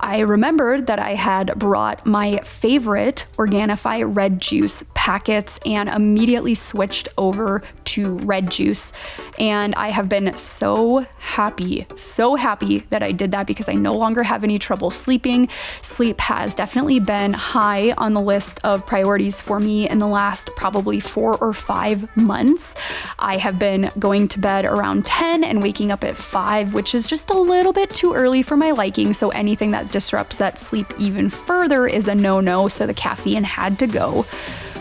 [0.00, 7.08] I remembered that I had brought my favorite Organifi red juice packets and immediately switched
[7.16, 8.92] over to red juice.
[9.38, 13.96] And I have been so happy, so happy that I did that because I no
[13.96, 15.48] longer have any trouble sleeping.
[15.82, 20.50] Sleep has definitely been high on the list of priorities for me in the last
[20.56, 22.74] probably four or five months.
[23.18, 27.06] I have been going to bed around 10 and waking up at 5, which is
[27.06, 29.12] just a little bit too early for my liking.
[29.12, 32.68] So anything that disrupts that sleep even further is a no no.
[32.68, 34.24] So the caffeine had to go.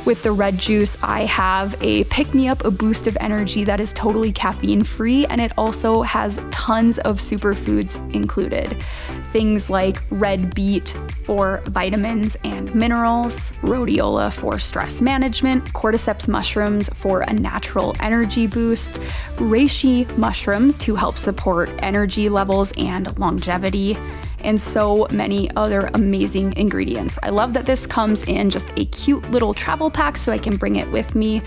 [0.07, 3.81] With the red juice, I have a pick me up, a boost of energy that
[3.81, 8.81] is totally caffeine free, and it also has tons of superfoods included.
[9.33, 17.19] Things like red beet for vitamins and minerals, rhodiola for stress management, cordyceps mushrooms for
[17.23, 19.01] a natural energy boost,
[19.35, 23.97] reishi mushrooms to help support energy levels and longevity
[24.47, 27.19] and so many other amazing ingredients.
[27.21, 30.55] I love that this comes in just a cute little travel pack so I can
[30.55, 31.41] bring it with me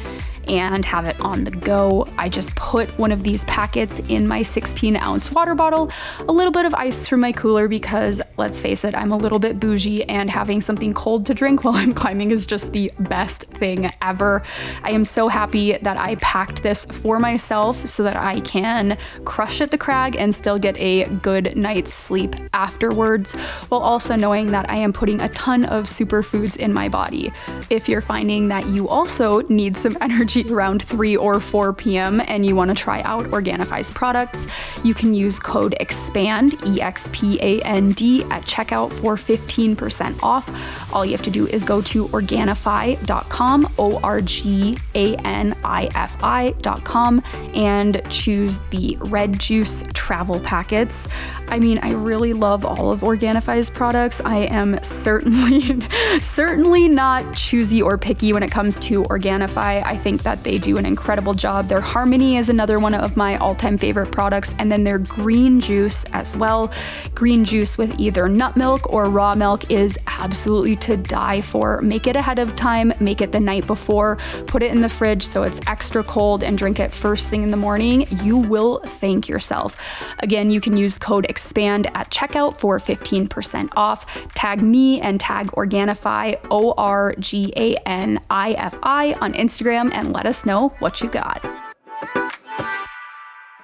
[0.48, 2.08] and have it on the go.
[2.18, 6.52] I just put one of these packets in my 16 ounce water bottle, a little
[6.52, 10.04] bit of ice from my cooler because let's face it, I'm a little bit bougie
[10.04, 14.42] and having something cold to drink while I'm climbing is just the best thing ever.
[14.82, 19.60] I am so happy that I packed this for myself so that I can crush
[19.60, 23.34] at the crag and still get a good night's sleep afterwards,
[23.68, 27.32] while also knowing that I am putting a ton of superfoods in my body.
[27.68, 32.20] If you're finding that you also need some energy, energy around 3 or 4 p.m.
[32.28, 34.46] and you want to try out Organifi's products,
[34.84, 40.22] you can use code EXPAND, E X P A N D, at checkout for 15%
[40.22, 40.48] off.
[40.94, 45.88] All you have to do is go to Organifi.com, O R G A N I
[45.94, 47.22] F I.com,
[47.54, 51.08] and choose the red juice travel packets.
[51.48, 54.20] I mean, I really love all of Organifi's products.
[54.20, 55.80] I am certainly,
[56.20, 59.84] certainly not choosy or picky when it comes to Organifi.
[59.84, 61.68] I think that they do an incredible job.
[61.68, 65.60] Their Harmony is another one of my all time favorite products, and then their green
[65.60, 66.72] juice as well.
[67.14, 71.80] Green juice with either nut milk or raw milk is absolutely to die for.
[71.80, 75.26] Make it ahead of time, make it the night before, put it in the fridge
[75.26, 78.06] so it's extra cold, and drink it first thing in the morning.
[78.22, 79.76] You will thank yourself.
[80.18, 84.06] Again, you can use code EXPAND at checkout for 15% off.
[84.34, 89.92] Tag me and tag Organifi, O R G A N I F I, on Instagram
[89.92, 91.46] and let us know what you got.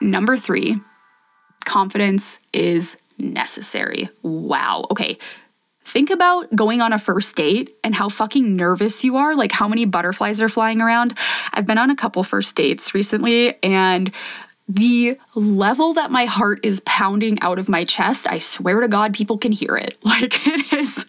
[0.01, 0.81] Number three,
[1.65, 4.09] confidence is necessary.
[4.23, 4.87] Wow.
[4.91, 5.19] Okay.
[5.85, 9.69] Think about going on a first date and how fucking nervous you are, like how
[9.69, 11.17] many butterflies are flying around.
[11.53, 14.11] I've been on a couple first dates recently, and
[14.69, 19.15] the level that my heart is pounding out of my chest, I swear to God,
[19.15, 19.97] people can hear it.
[20.07, 21.05] Like it is.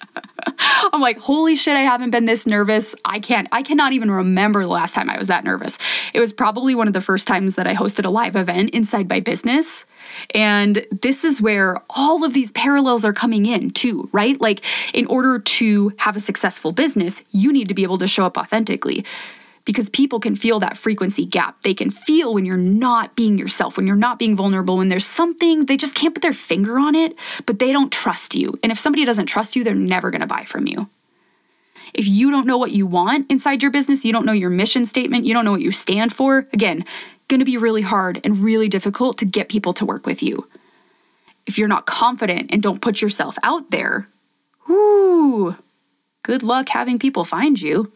[0.59, 2.93] I'm like, holy shit, I haven't been this nervous.
[3.05, 5.77] I can't, I cannot even remember the last time I was that nervous.
[6.13, 9.09] It was probably one of the first times that I hosted a live event inside
[9.09, 9.85] my business.
[10.33, 14.39] And this is where all of these parallels are coming in too, right?
[14.41, 18.25] Like, in order to have a successful business, you need to be able to show
[18.25, 19.05] up authentically
[19.67, 21.61] because people can feel that frequency gap.
[21.61, 25.05] They can feel when you're not being yourself, when you're not being vulnerable, when there's
[25.05, 28.57] something they just can't put their finger on it, but they don't trust you.
[28.63, 30.87] And if somebody doesn't trust you, they're never going to buy from you.
[31.93, 34.85] If you don't know what you want inside your business, you don't know your mission
[34.85, 36.85] statement, you don't know what you stand for, again,
[37.27, 40.47] going to be really hard and really difficult to get people to work with you.
[41.45, 44.07] If you're not confident and don't put yourself out there,
[44.65, 45.57] whoo,
[46.23, 47.91] good luck having people find you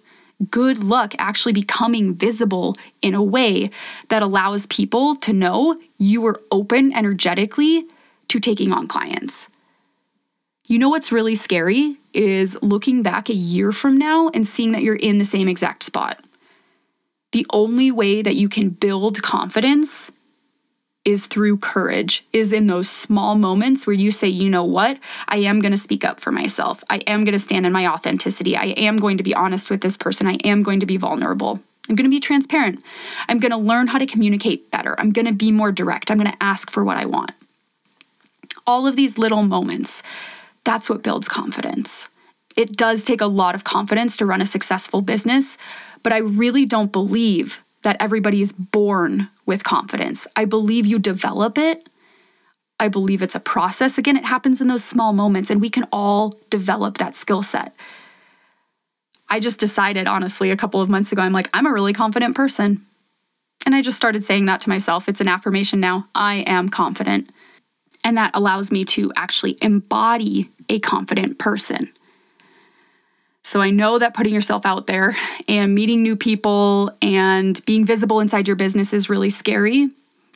[0.49, 3.69] good luck actually becoming visible in a way
[4.10, 7.86] that allows people to know you are open energetically
[8.27, 9.47] to taking on clients.
[10.67, 14.84] You know what's really scary is looking back a year from now and seeing that
[14.84, 16.23] you're in the same exact spot.
[17.34, 20.12] The only way that you can build confidence
[21.04, 25.38] is through courage, is in those small moments where you say, you know what, I
[25.38, 26.84] am going to speak up for myself.
[26.90, 28.56] I am going to stand in my authenticity.
[28.56, 30.28] I am going to be honest with this person.
[30.28, 31.60] I am going to be vulnerable.
[31.90, 32.84] I'm going to be transparent.
[33.28, 35.00] I'm going to learn how to communicate better.
[35.00, 36.12] I'm going to be more direct.
[36.12, 37.32] I'm going to ask for what I want.
[38.68, 40.04] All of these little moments,
[40.64, 42.08] that's what builds confidence.
[42.56, 45.58] It does take a lot of confidence to run a successful business,
[46.04, 50.26] but I really don't believe that everybody is born with confidence.
[50.38, 51.90] I believe you develop it.
[52.80, 53.98] I believe it's a process.
[53.98, 57.76] Again, it happens in those small moments, and we can all develop that skill set.
[59.28, 62.34] I just decided, honestly, a couple of months ago, I'm like, I'm a really confident
[62.34, 62.86] person.
[63.66, 65.10] And I just started saying that to myself.
[65.10, 66.08] It's an affirmation now.
[66.16, 67.30] I am confident.
[68.06, 71.92] And that allows me to actually embody a confident person.
[73.52, 75.14] So I know that putting yourself out there
[75.46, 79.90] and meeting new people and being visible inside your business is really scary,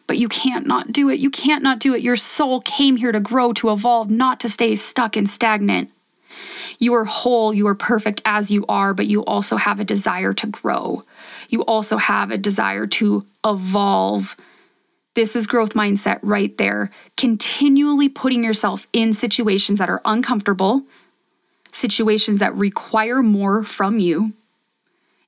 [0.06, 1.18] but you can't not do it.
[1.18, 2.02] You can't not do it.
[2.02, 5.92] Your soul came here to grow, to evolve, not to stay stuck and stagnant.
[6.78, 10.34] You are whole, you are perfect as you are, but you also have a desire
[10.34, 11.06] to grow.
[11.48, 14.36] You also have a desire to evolve.
[15.14, 16.92] This is growth mindset right there.
[17.16, 20.84] Continually putting yourself in situations that are uncomfortable,
[21.86, 24.34] situations that require more from you.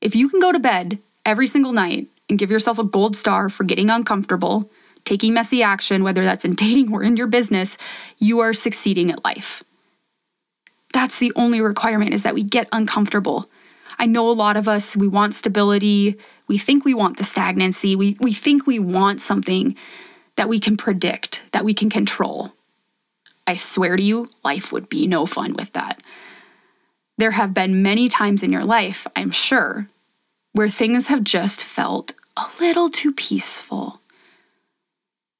[0.02, 3.48] If you can go to bed every single night and give yourself a gold star
[3.48, 4.72] for getting uncomfortable,
[5.06, 7.78] taking messy action, whether that's in dating or in your business,
[8.18, 9.64] you are succeeding at life.
[10.94, 13.50] That's the only requirement is that we get uncomfortable.
[14.00, 16.18] I know a lot of us, we want stability.
[16.48, 17.96] We think we want the stagnancy.
[17.96, 19.76] We, we think we want something
[20.38, 22.54] that we can predict, that we can control.
[23.48, 26.02] I swear to you, life would be no fun with that.
[27.18, 29.88] There have been many times in your life, I'm sure,
[30.54, 34.02] where things have just felt a little too peaceful.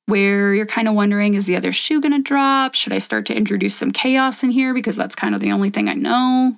[0.08, 2.74] Where you're kind of wondering, is the other shoe gonna drop?
[2.74, 4.74] Should I start to introduce some chaos in here?
[4.74, 6.58] Because that's kind of the only thing I know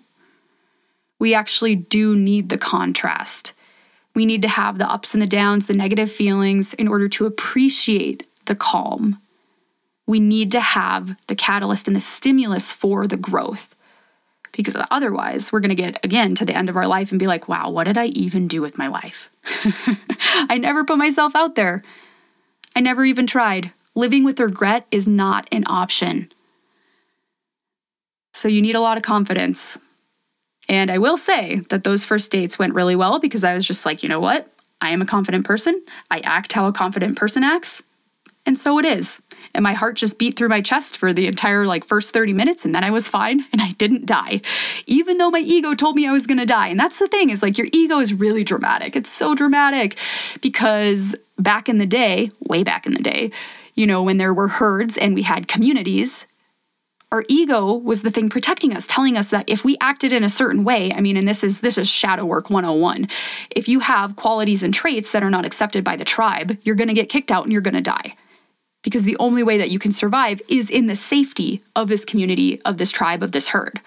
[1.19, 3.53] we actually do need the contrast.
[4.15, 7.25] We need to have the ups and the downs, the negative feelings in order to
[7.25, 9.21] appreciate the calm.
[10.07, 13.75] We need to have the catalyst and the stimulus for the growth.
[14.51, 17.27] Because otherwise, we're going to get again to the end of our life and be
[17.27, 19.29] like, wow, what did I even do with my life?
[20.49, 21.83] I never put myself out there.
[22.75, 23.71] I never even tried.
[23.95, 26.31] Living with regret is not an option.
[28.33, 29.77] So you need a lot of confidence.
[30.67, 33.85] And I will say that those first dates went really well because I was just
[33.85, 34.51] like, you know what?
[34.81, 35.83] I am a confident person.
[36.09, 37.81] I act how a confident person acts.
[38.45, 39.19] And so it is.
[39.53, 42.65] And my heart just beat through my chest for the entire like first 30 minutes
[42.65, 44.41] and then I was fine and I didn't die.
[44.87, 46.67] Even though my ego told me I was going to die.
[46.67, 48.95] And that's the thing is like your ego is really dramatic.
[48.95, 49.97] It's so dramatic
[50.41, 53.31] because back in the day, way back in the day,
[53.75, 56.25] you know, when there were herds and we had communities,
[57.11, 60.29] our ego was the thing protecting us telling us that if we acted in a
[60.29, 63.07] certain way i mean and this is this is shadow work 101
[63.49, 66.87] if you have qualities and traits that are not accepted by the tribe you're going
[66.87, 68.15] to get kicked out and you're going to die
[68.81, 72.61] because the only way that you can survive is in the safety of this community
[72.63, 73.79] of this tribe of this herd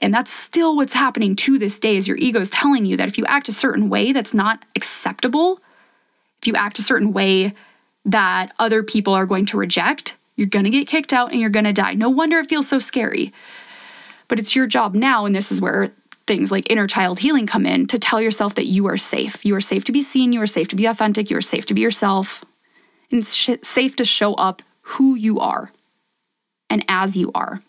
[0.00, 3.08] and that's still what's happening to this day is your ego is telling you that
[3.08, 5.60] if you act a certain way that's not acceptable
[6.40, 7.52] if you act a certain way
[8.04, 11.50] that other people are going to reject you're going to get kicked out and you're
[11.50, 11.94] going to die.
[11.94, 13.32] No wonder it feels so scary.
[14.28, 15.90] But it's your job now, and this is where
[16.28, 19.44] things like inner child healing come in to tell yourself that you are safe.
[19.44, 21.66] You are safe to be seen, you are safe to be authentic, you are safe
[21.66, 22.44] to be yourself.
[23.10, 25.72] And it's sh- safe to show up who you are
[26.70, 27.62] and as you are.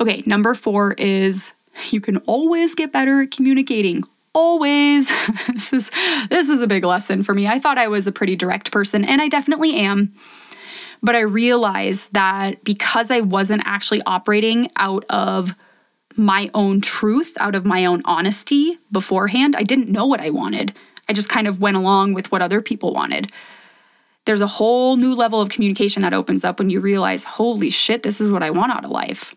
[0.00, 1.52] Okay, number four is
[1.90, 4.02] you can always get better at communicating.
[4.34, 5.08] Always.
[5.48, 5.90] this is
[6.28, 7.46] this is a big lesson for me.
[7.48, 10.14] I thought I was a pretty direct person, and I definitely am.
[11.02, 15.54] But I realized that because I wasn't actually operating out of
[16.16, 20.74] my own truth, out of my own honesty beforehand, I didn't know what I wanted.
[21.08, 23.30] I just kind of went along with what other people wanted.
[24.28, 28.02] There's a whole new level of communication that opens up when you realize, holy shit,
[28.02, 29.34] this is what I want out of life.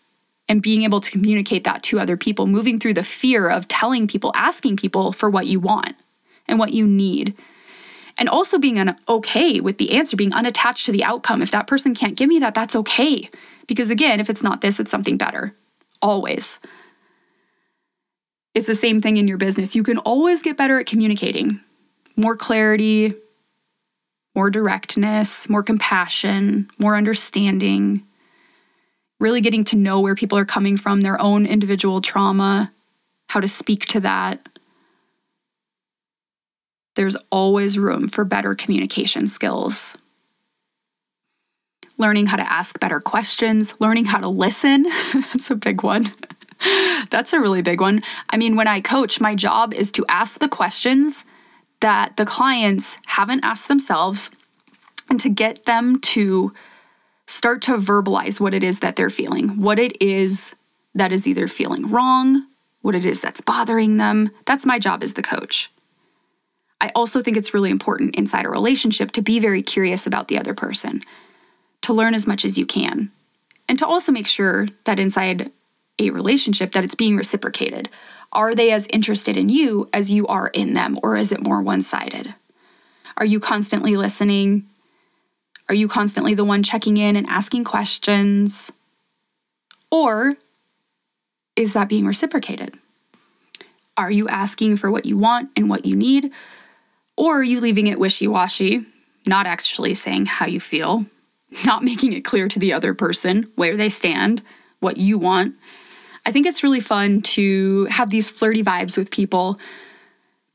[0.49, 4.06] And being able to communicate that to other people, moving through the fear of telling
[4.06, 5.95] people, asking people for what you want
[6.45, 7.36] and what you need
[8.17, 11.41] and also being okay with the answer, being unattached to the outcome.
[11.41, 13.30] If that person can't give me that, that's okay.
[13.67, 15.56] Because again, if it's not this, it's something better.
[16.01, 16.60] Always.
[18.54, 19.73] It's the same thing in your business.
[19.73, 21.62] You can always get better at communicating.
[22.17, 23.15] More clarity,
[24.36, 28.06] more directness, more compassion, more understanding,
[29.20, 32.72] really getting to know where people are coming from, their own individual trauma,
[33.30, 34.48] how to speak to that
[36.96, 39.96] there's always room for better communication skills.
[41.98, 44.84] Learning how to ask better questions, learning how to listen.
[45.13, 46.12] That's a big one.
[47.10, 48.02] That's a really big one.
[48.30, 51.24] I mean, when I coach, my job is to ask the questions
[51.82, 54.32] that the clients haven't asked themselves
[55.10, 56.54] and to get them to
[57.28, 60.54] start to verbalize what it is that they're feeling, what it is
[60.96, 62.46] that is either feeling wrong,
[62.82, 64.32] what it is that's bothering them.
[64.46, 65.72] That's my job as the coach.
[66.80, 70.39] I also think it's really important inside a relationship to be very curious about the
[70.39, 71.02] other person,
[71.84, 73.12] to learn as much as you can,
[73.70, 75.52] and to also make sure that inside
[75.99, 77.89] a relationship that it's being reciprocated.
[78.32, 81.62] Are they as interested in you as you are in them or is it more
[81.62, 82.34] one-sided?
[83.17, 84.67] Are you constantly listening?
[85.69, 88.71] Are you constantly the one checking in and asking questions?
[89.92, 90.35] Or
[91.56, 92.75] is that being reciprocated?
[93.98, 96.31] Are you asking for what you want and what you need?
[97.17, 98.85] Or are you leaving it wishy washy,
[99.27, 101.06] not actually saying how you feel,
[101.65, 104.42] not making it clear to the other person where they stand,
[104.79, 105.56] what you want?
[106.26, 109.60] I think it's really fun to have these flirty vibes with people,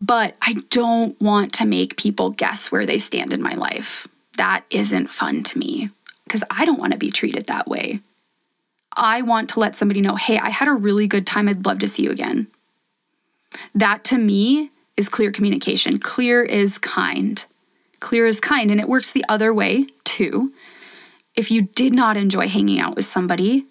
[0.01, 4.07] but I don't want to make people guess where they stand in my life.
[4.37, 5.91] That isn't fun to me
[6.25, 8.01] because I don't want to be treated that way.
[8.95, 11.49] I want to let somebody know, hey, I had a really good time.
[11.49, 12.47] I'd love to see you again.
[13.75, 15.99] That to me is clear communication.
[15.99, 17.45] Clear is kind.
[18.01, 18.71] Clear is kind.
[18.71, 20.53] And it works the other way too.
[21.35, 23.67] If you did not enjoy hanging out with somebody,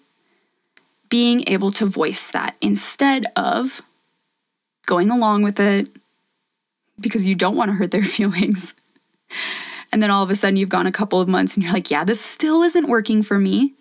[1.08, 3.82] being able to voice that instead of
[4.86, 5.88] going along with it
[7.00, 8.74] because you don't want to hurt their feelings.
[9.92, 11.90] And then all of a sudden you've gone a couple of months and you're like,
[11.90, 13.74] yeah, this still isn't working for me.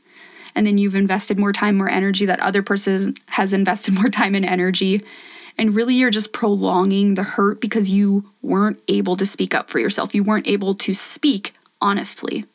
[0.56, 2.26] And then you've invested more time, more energy.
[2.26, 5.04] That other person has invested more time and energy.
[5.58, 9.80] And really, you're just prolonging the hurt because you weren't able to speak up for
[9.80, 10.16] yourself.
[10.16, 12.46] You weren't able to speak honestly.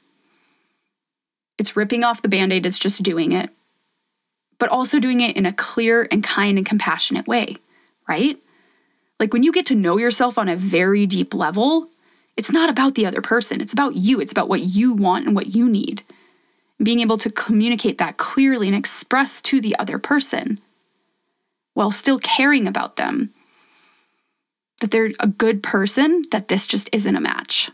[1.59, 3.51] It's ripping off the band aid, it's just doing it,
[4.61, 7.57] but also doing it in a clear and kind and compassionate way,
[8.07, 8.39] right?
[9.19, 11.89] Like when you get to know yourself on a very deep level,
[12.37, 15.35] it's not about the other person, it's about you, it's about what you want and
[15.35, 16.05] what you need.
[16.81, 20.61] Being able to communicate that clearly and express to the other person
[21.75, 23.33] while still caring about them
[24.81, 27.71] that they're a good person, that this just isn't a match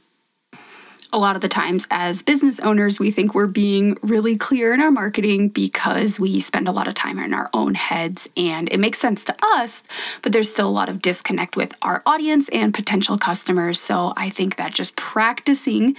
[1.12, 4.80] a lot of the times as business owners, we think we're being really clear in
[4.80, 8.80] our marketing because we spend a lot of time in our own heads and it
[8.80, 9.82] makes sense to us,
[10.22, 13.80] but there's still a lot of disconnect with our audience and potential customers.
[13.80, 15.96] So I think that just practicing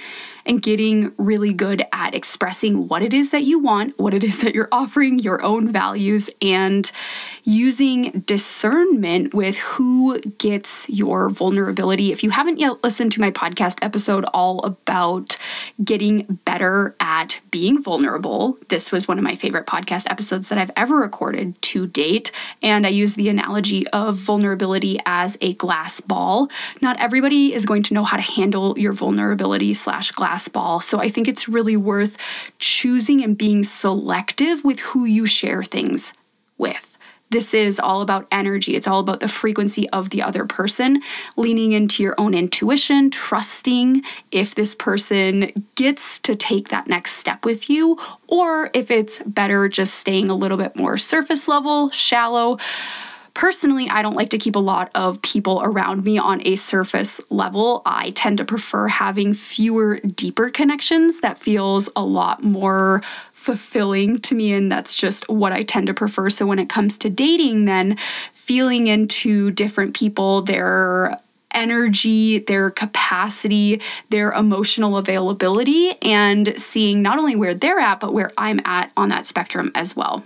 [0.47, 4.39] and getting really good at expressing what it is that you want, what it is
[4.39, 6.91] that you're offering, your own values, and
[7.43, 12.11] using discernment with who gets your vulnerability.
[12.11, 15.37] If you haven't yet listened to my podcast episode all about
[15.83, 20.71] getting better at being vulnerable, this was one of my favorite podcast episodes that I've
[20.75, 22.31] ever recorded to date.
[22.61, 26.49] And I use the analogy of vulnerability as a glass ball.
[26.81, 30.36] Not everybody is going to know how to handle your vulnerability slash glass
[30.81, 32.17] So I think it's really worth
[32.59, 36.13] choosing and being selective with who you share things
[36.57, 36.97] with.
[37.29, 38.75] This is all about energy.
[38.75, 41.01] It's all about the frequency of the other person,
[41.35, 47.43] leaning into your own intuition, trusting if this person gets to take that next step
[47.43, 52.59] with you, or if it's better just staying a little bit more surface level, shallow
[53.37, 57.21] Personally, I don't like to keep a lot of people around me on a surface
[57.29, 57.83] level.
[57.85, 64.33] I tend to prefer having fewer, deeper connections that feels a lot more fulfilling to
[64.33, 64.53] me.
[64.53, 66.31] And that's just what I tend to prefer.
[66.31, 67.97] So when it comes to dating, then
[68.33, 71.19] feeling into different people, their
[71.51, 78.31] energy, their capacity, their emotional availability, and seeing not only where they're at, but where
[78.35, 80.23] I'm at on that spectrum as well.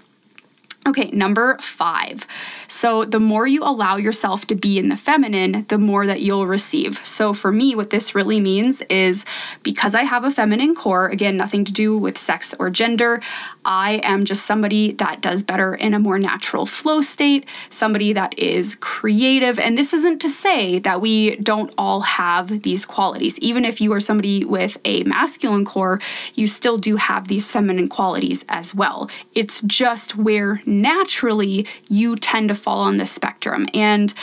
[0.88, 2.25] Okay, number five.
[2.67, 6.47] So, the more you allow yourself to be in the feminine, the more that you'll
[6.47, 7.05] receive.
[7.05, 9.23] So, for me, what this really means is
[9.61, 13.21] because I have a feminine core, again, nothing to do with sex or gender,
[13.63, 18.39] I am just somebody that does better in a more natural flow state, somebody that
[18.39, 19.59] is creative.
[19.59, 23.38] And this isn't to say that we don't all have these qualities.
[23.38, 25.99] Even if you are somebody with a masculine core,
[26.34, 29.11] you still do have these feminine qualities as well.
[29.36, 33.67] It's just where naturally you tend to fall on this spectrum.
[33.74, 34.13] And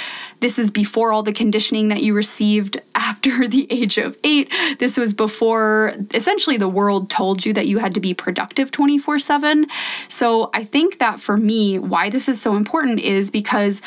[0.41, 4.53] this is before all the conditioning that you received after the age of eight.
[4.79, 9.19] This was before essentially the world told you that you had to be productive 24
[9.19, 9.67] 7.
[10.09, 13.83] So I think that for me, why this is so important is because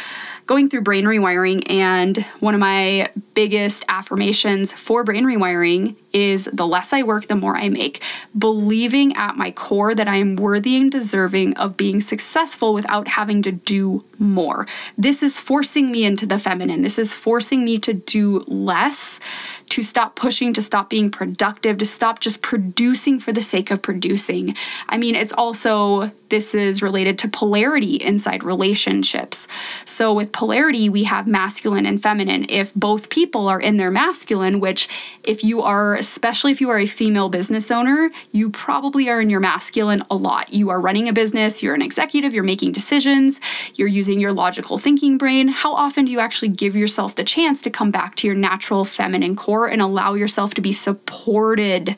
[0.52, 6.68] going through brain rewiring, and one of my biggest affirmations for brain rewiring is the
[6.68, 8.04] less I work, the more I make.
[8.38, 13.42] Believing at my core that I am worthy and deserving of being successful without having
[13.44, 14.68] to do more.
[14.98, 16.82] This is forcing me into the feminine.
[16.82, 19.22] This is forcing me to do less,
[19.70, 23.82] to stop pushing, to stop being productive, to stop just producing for the sake of
[23.82, 24.58] producing.
[24.90, 29.48] I mean, it's also, this is related to polarity inside relationships.
[29.86, 32.48] So with polarity, we have masculine and feminine.
[32.50, 34.90] If both people are in their masculine, which
[35.24, 39.30] if you are, especially if you are a female business owner, you probably are in
[39.30, 40.52] your masculine a lot.
[40.52, 43.40] You are running a business, you're an executive, you're making decisions,
[43.76, 45.48] you're using your logical thinking brain.
[45.48, 48.86] How often do you actually give yourself the chance to come back to your natural
[48.86, 49.52] feminine core?
[49.68, 51.98] and allow yourself to be supported,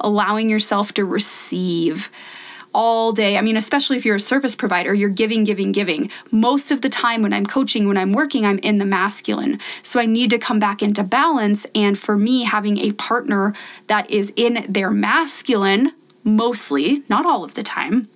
[0.00, 2.10] allowing yourself to receive.
[2.72, 3.36] All day.
[3.36, 6.10] I mean, especially if you're a service provider, you're giving, giving, giving.
[6.30, 9.58] Most of the time when I'm coaching, when I'm working, I'm in the masculine.
[9.82, 11.66] So I need to come back into balance.
[11.74, 13.54] And for me, having a partner
[13.88, 15.92] that is in their masculine,
[16.24, 18.08] mostly, not all of the time,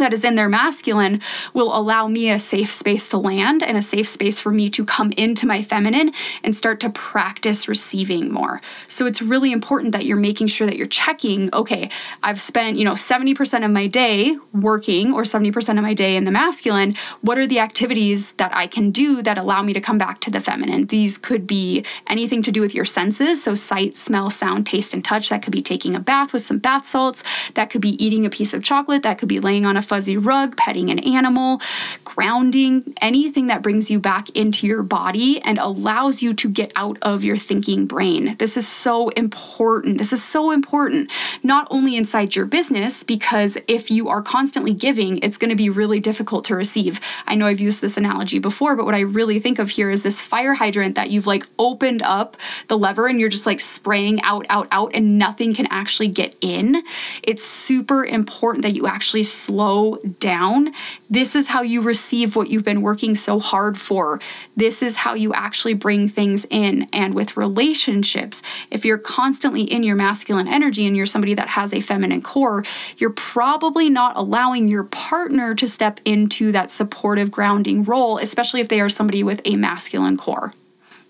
[0.00, 1.20] that is in their masculine
[1.54, 4.84] will allow me a safe space to land and a safe space for me to
[4.84, 8.60] come into my feminine and start to practice receiving more.
[8.88, 11.90] So it's really important that you're making sure that you're checking, okay,
[12.22, 16.24] I've spent, you know, 70% of my day working or 70% of my day in
[16.24, 16.94] the masculine.
[17.20, 20.30] What are the activities that I can do that allow me to come back to
[20.30, 20.86] the feminine?
[20.86, 25.04] These could be anything to do with your senses, so sight, smell, sound, taste and
[25.04, 25.28] touch.
[25.28, 27.22] That could be taking a bath with some bath salts,
[27.54, 30.16] that could be eating a piece of chocolate, that could be laying on a fuzzy
[30.16, 31.60] rug, petting an animal,
[32.04, 36.96] grounding, anything that brings you back into your body and allows you to get out
[37.02, 38.36] of your thinking brain.
[38.38, 39.98] This is so important.
[39.98, 41.10] This is so important,
[41.42, 45.70] not only inside your business, because if you are constantly giving, it's going to be
[45.70, 47.00] really difficult to receive.
[47.26, 50.04] I know I've used this analogy before, but what I really think of here is
[50.04, 52.36] this fire hydrant that you've like opened up
[52.68, 56.36] the lever and you're just like spraying out, out, out, and nothing can actually get
[56.40, 56.80] in.
[57.24, 59.79] It's super important that you actually slow
[60.18, 60.72] down,
[61.08, 64.20] this is how you receive what you've been working so hard for.
[64.56, 66.88] This is how you actually bring things in.
[66.92, 71.72] And with relationships, if you're constantly in your masculine energy and you're somebody that has
[71.72, 72.64] a feminine core,
[72.98, 78.68] you're probably not allowing your partner to step into that supportive grounding role, especially if
[78.68, 80.52] they are somebody with a masculine core.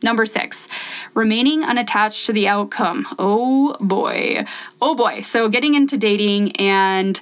[0.02, 0.66] Number six,
[1.12, 3.06] remaining unattached to the outcome.
[3.18, 4.46] Oh boy.
[4.80, 5.20] Oh boy.
[5.20, 7.20] So getting into dating and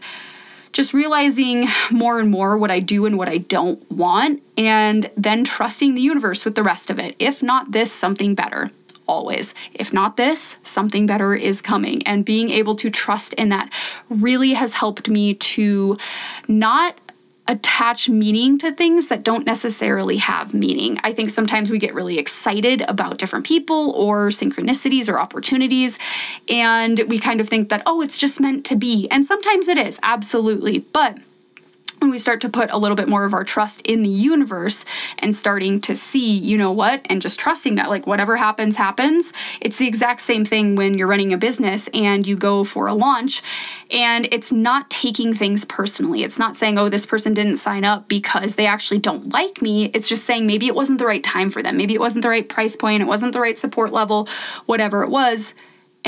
[0.79, 5.43] just realizing more and more what I do and what I don't want, and then
[5.43, 7.17] trusting the universe with the rest of it.
[7.19, 8.71] If not this, something better.
[9.09, 9.55] Always.
[9.75, 12.07] If not this, something better is coming.
[12.07, 13.73] And being able to trust in that
[14.09, 15.99] really has helped me to
[16.47, 16.95] not
[17.49, 21.01] attach meaning to things that don't necessarily have meaning.
[21.03, 25.99] I think sometimes we get really excited about different people or synchronicities or opportunities,
[26.49, 29.09] and we kind of think that, oh, it's just meant to be.
[29.11, 30.81] And sometimes it is, absolutely.
[30.81, 31.19] But
[32.01, 34.85] when we start to put a little bit more of our trust in the universe
[35.19, 39.33] and starting to see, you know what, and just trusting that, like, whatever happens, happens.
[39.61, 42.95] It's the exact same thing when you're running a business and you go for a
[42.95, 43.43] launch
[43.91, 46.23] and it's not taking things personally.
[46.23, 49.87] It's not saying, oh, this person didn't sign up because they actually don't like me.
[49.87, 51.77] It's just saying maybe it wasn't the right time for them.
[51.77, 53.03] Maybe it wasn't the right price point.
[53.03, 54.29] It wasn't the right support level,
[54.67, 55.55] whatever it was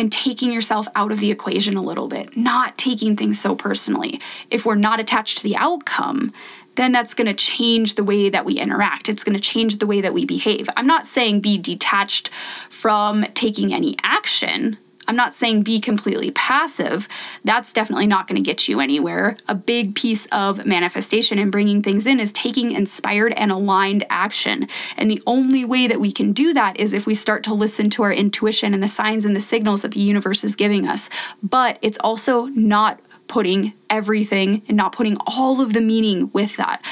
[0.01, 4.18] and taking yourself out of the equation a little bit, not taking things so personally.
[4.48, 6.32] If we're not attached to the outcome,
[6.76, 9.11] then that's going to change the way that we interact.
[9.11, 10.70] It's going to change the way that we behave.
[10.74, 12.30] I'm not saying be detached
[12.70, 14.78] from taking any action.
[15.11, 17.08] I'm not saying be completely passive.
[17.42, 19.36] That's definitely not going to get you anywhere.
[19.48, 24.68] A big piece of manifestation and bringing things in is taking inspired and aligned action.
[24.96, 27.90] And the only way that we can do that is if we start to listen
[27.90, 31.11] to our intuition and the signs and the signals that the universe is giving us.
[31.42, 36.84] But it's also not putting everything and not putting all of the meaning with that.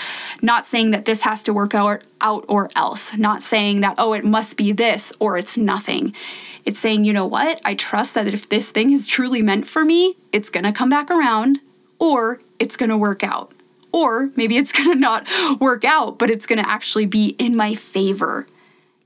[0.43, 3.13] Not saying that this has to work out, out or else.
[3.17, 6.15] Not saying that, oh, it must be this or it's nothing.
[6.69, 7.63] It's saying, you know what?
[7.65, 10.91] I trust that if this thing is truly meant for me, it's going to come
[10.91, 11.61] back around
[11.99, 13.53] or it's going to work out.
[13.91, 15.27] Or maybe it's going to not
[15.63, 18.47] work out, but it's going to actually be in my favor.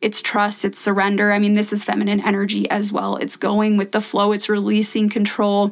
[0.00, 1.30] It's trust, it's surrender.
[1.30, 3.14] I mean, this is feminine energy as well.
[3.14, 5.70] It's going with the flow, it's releasing control.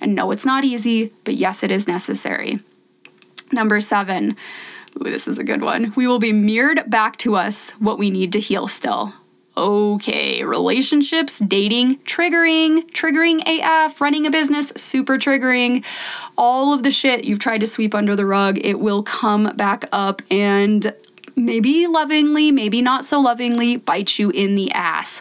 [0.00, 2.60] And no, it's not easy, but yes, it is necessary.
[3.50, 4.36] Number seven,
[4.96, 5.92] ooh, this is a good one.
[5.96, 9.14] We will be mirrored back to us what we need to heal still.
[9.54, 15.84] Okay, relationships, dating, triggering, triggering AF, running a business, super triggering.
[16.38, 19.84] All of the shit you've tried to sweep under the rug, it will come back
[19.92, 20.94] up and
[21.36, 25.20] maybe lovingly, maybe not so lovingly, bite you in the ass.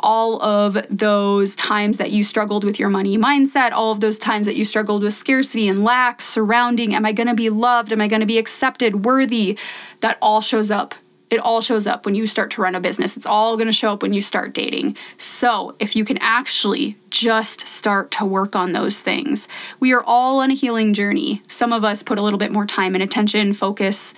[0.00, 4.44] All of those times that you struggled with your money mindset, all of those times
[4.46, 7.92] that you struggled with scarcity and lack surrounding, am I gonna be loved?
[7.92, 9.58] Am I gonna be accepted, worthy?
[10.00, 10.94] That all shows up
[11.30, 13.16] it all shows up when you start to run a business.
[13.16, 14.96] It's all going to show up when you start dating.
[15.16, 19.46] So, if you can actually just start to work on those things,
[19.78, 21.42] we are all on a healing journey.
[21.48, 24.12] Some of us put a little bit more time and attention, focus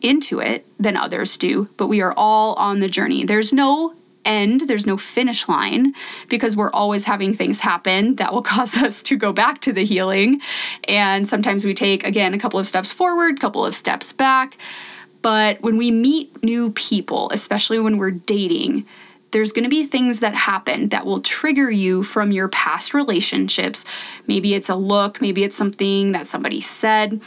[0.00, 3.24] into it than others do, but we are all on the journey.
[3.24, 5.94] There's no end, there's no finish line
[6.28, 9.84] because we're always having things happen that will cause us to go back to the
[9.84, 10.40] healing.
[10.84, 14.56] And sometimes we take, again, a couple of steps forward, a couple of steps back.
[15.22, 18.86] But when we meet new people, especially when we're dating,
[19.32, 23.84] there's going to be things that happen that will trigger you from your past relationships.
[24.26, 27.22] Maybe it's a look, maybe it's something that somebody said.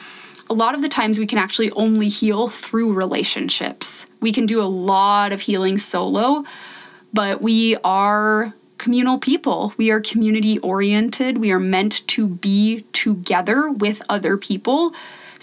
[0.49, 4.05] A lot of the times we can actually only heal through relationships.
[4.19, 6.43] We can do a lot of healing solo,
[7.13, 9.73] but we are communal people.
[9.77, 11.37] We are community oriented.
[11.37, 14.93] We are meant to be together with other people.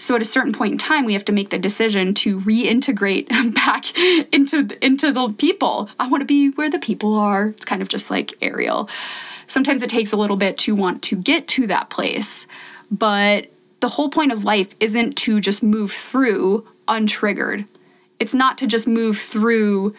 [0.01, 3.29] So at a certain point in time, we have to make the decision to reintegrate
[3.55, 3.95] back
[4.33, 5.89] into into the people.
[5.99, 7.49] I want to be where the people are.
[7.49, 8.89] It's kind of just like Ariel.
[9.45, 12.47] Sometimes it takes a little bit to want to get to that place,
[12.89, 13.47] but
[13.81, 17.67] the whole point of life isn't to just move through untriggered.
[18.19, 19.95] It's not to just move through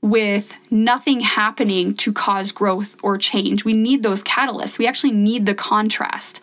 [0.00, 3.64] with nothing happening to cause growth or change.
[3.64, 4.78] We need those catalysts.
[4.78, 6.40] We actually need the contrast.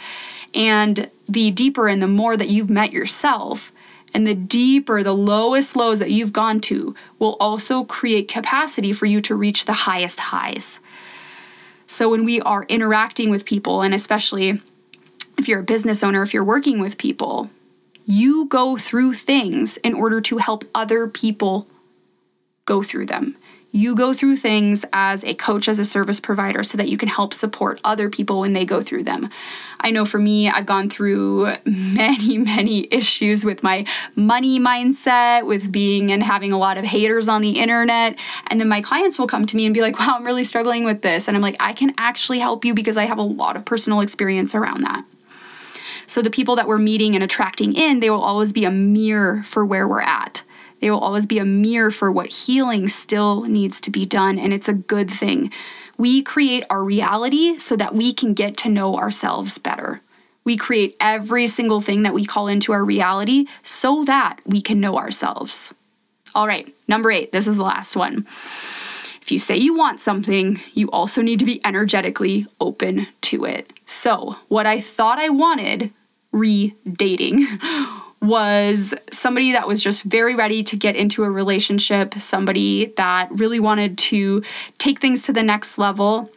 [0.54, 3.72] And the deeper and the more that you've met yourself,
[4.14, 9.06] and the deeper, the lowest lows that you've gone to will also create capacity for
[9.06, 10.80] you to reach the highest highs.
[11.88, 14.62] So when we are interacting with people, and especially
[15.38, 17.50] if you're a business owner, if you're working with people,
[18.06, 21.68] you go through things in order to help other people
[22.64, 23.36] go through them
[23.76, 27.10] you go through things as a coach, as a service provider, so that you can
[27.10, 29.30] help support other people when they go through them.
[29.82, 35.74] I know for me, I've gone through many, many issues with my money mindset, with
[35.74, 38.18] being and having a lot of haters on the internet.
[38.48, 40.86] And then my clients will come to me and be like, wow, I'm really struggling
[40.86, 41.28] with this.
[41.28, 44.00] And I'm like, I can actually help you because I have a lot of personal
[44.00, 45.04] experience around that.
[46.08, 49.44] So the people that we're meeting and attracting in, they will always be a mirror
[49.44, 50.44] for where we're at.
[50.86, 54.54] They will always be a mirror for what healing still needs to be done, and
[54.54, 55.52] it's a good thing.
[55.98, 60.02] We create our reality so that we can get to know ourselves better.
[60.44, 64.80] We create every single thing that we call into our reality so that we can
[64.80, 65.74] know ourselves.
[66.36, 68.28] All right, number eight, this is the last one.
[69.24, 73.74] If you say you want something, you also need to be energetically open to it.
[73.88, 75.92] So, what I thought I wanted
[76.32, 77.48] re dating
[78.22, 83.60] was somebody that was just very ready to get into a relationship, somebody that really
[83.60, 84.44] wanted to
[84.78, 86.32] take things to the next level.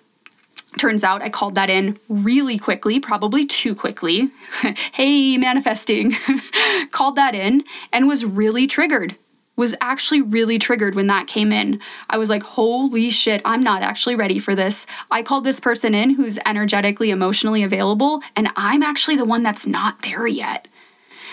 [0.76, 4.30] Turns out I called that in really quickly, probably too quickly.
[4.92, 6.14] hey, manifesting.
[6.90, 9.16] called that in and was really triggered.
[9.56, 11.80] Was actually really triggered when that came in.
[12.08, 14.86] I was like, holy shit, I'm not actually ready for this.
[15.10, 19.66] I called this person in who's energetically, emotionally available, and I'm actually the one that's
[19.66, 20.67] not there yet.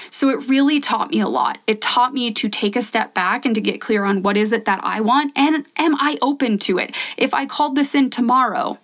[0.10, 1.60] So it really taught me a lot.
[1.68, 4.52] It taught me to take a step back and to get clear on what is
[4.52, 6.96] it that I want and am I open to it?
[7.18, 8.80] If I called this in tomorrow,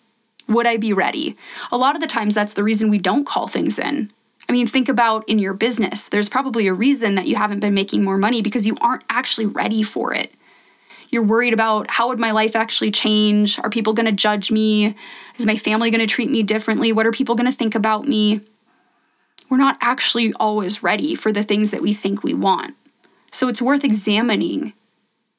[0.47, 1.37] would I be ready?
[1.71, 4.11] A lot of the times that's the reason we don't call things in.
[4.49, 6.09] I mean, think about in your business.
[6.09, 9.45] There's probably a reason that you haven't been making more money because you aren't actually
[9.45, 10.33] ready for it.
[11.09, 13.59] You're worried about how would my life actually change?
[13.59, 14.95] Are people going to judge me?
[15.37, 16.91] Is my family going to treat me differently?
[16.93, 18.41] What are people going to think about me?
[19.51, 22.73] We're not actually always ready for the things that we think we want.
[23.33, 24.71] So it's worth examining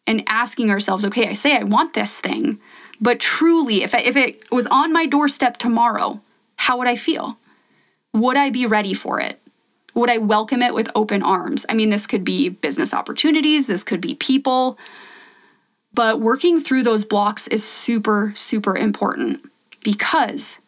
[0.07, 2.61] and asking ourselves, okay, I say I want this thing,
[3.01, 6.21] but truly, if, I, if it was on my doorstep tomorrow,
[6.57, 7.39] how would I feel?
[8.13, 9.41] Would I be ready for it?
[9.95, 11.65] Would I welcome it with open arms?
[11.71, 14.79] I mean, this could be business opportunities, this could be people,
[15.95, 19.51] but working through those blocks is super, super important
[19.83, 20.59] because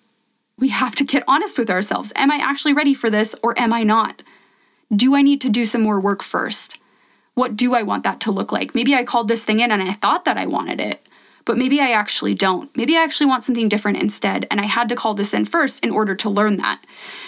[0.58, 2.12] we have to get honest with ourselves.
[2.16, 4.22] Am I actually ready for this or am I not?
[4.94, 6.78] Do I need to do some more work first?
[7.34, 8.74] What do I want that to look like?
[8.74, 11.06] Maybe I called this thing in and I thought that I wanted it,
[11.44, 12.74] but maybe I actually don't.
[12.76, 15.84] Maybe I actually want something different instead, and I had to call this in first
[15.84, 16.84] in order to learn that.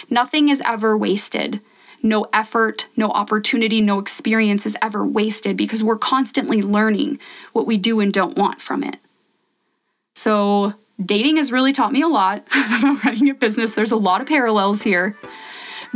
[0.09, 1.59] Nothing is ever wasted.
[2.01, 7.19] No effort, no opportunity, no experience is ever wasted because we're constantly learning
[7.53, 8.97] what we do and don't want from it.
[10.15, 10.73] So,
[11.03, 12.45] dating has really taught me a lot
[12.79, 13.73] about running a business.
[13.73, 15.17] There's a lot of parallels here.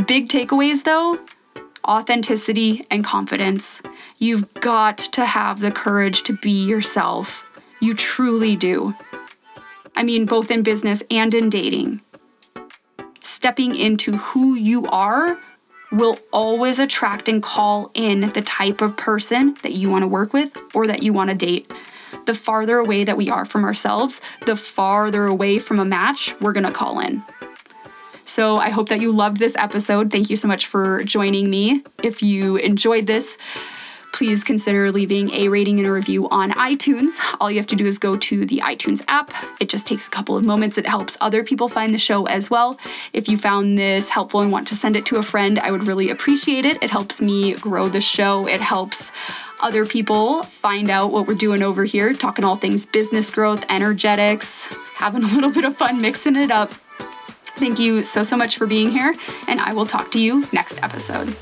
[0.06, 1.20] Big takeaways though
[1.88, 3.82] authenticity and confidence.
[4.18, 7.46] You've got to have the courage to be yourself.
[7.80, 8.94] You truly do.
[9.96, 12.02] I mean, both in business and in dating.
[13.22, 15.40] Stepping into who you are
[15.92, 20.32] will always attract and call in the type of person that you want to work
[20.32, 21.70] with or that you want to date
[22.26, 26.54] the farther away that we are from ourselves, the farther away from a match we're
[26.54, 27.24] gonna call in.
[28.26, 30.12] So I hope that you loved this episode.
[30.12, 31.84] Thank you so much for joining me.
[32.02, 33.38] If you enjoyed this,
[34.14, 37.12] please consider leaving a rating and a review on iTunes.
[37.40, 39.34] All you have to do is go to the iTunes app.
[39.60, 40.78] It just takes a couple of moments.
[40.78, 42.80] It helps other people find the show as well.
[43.14, 45.88] If you found this helpful and want to send it to a friend, I would
[45.88, 46.82] really appreciate it.
[46.84, 48.48] It helps me grow the show.
[48.48, 49.12] It helps
[49.62, 54.66] other people find out what we're doing over here, talking all things business growth, energetics,
[54.96, 56.72] having a little bit of fun mixing it up.
[56.72, 59.14] Thank you so, so much for being here,
[59.48, 61.36] and I will talk to you next episode.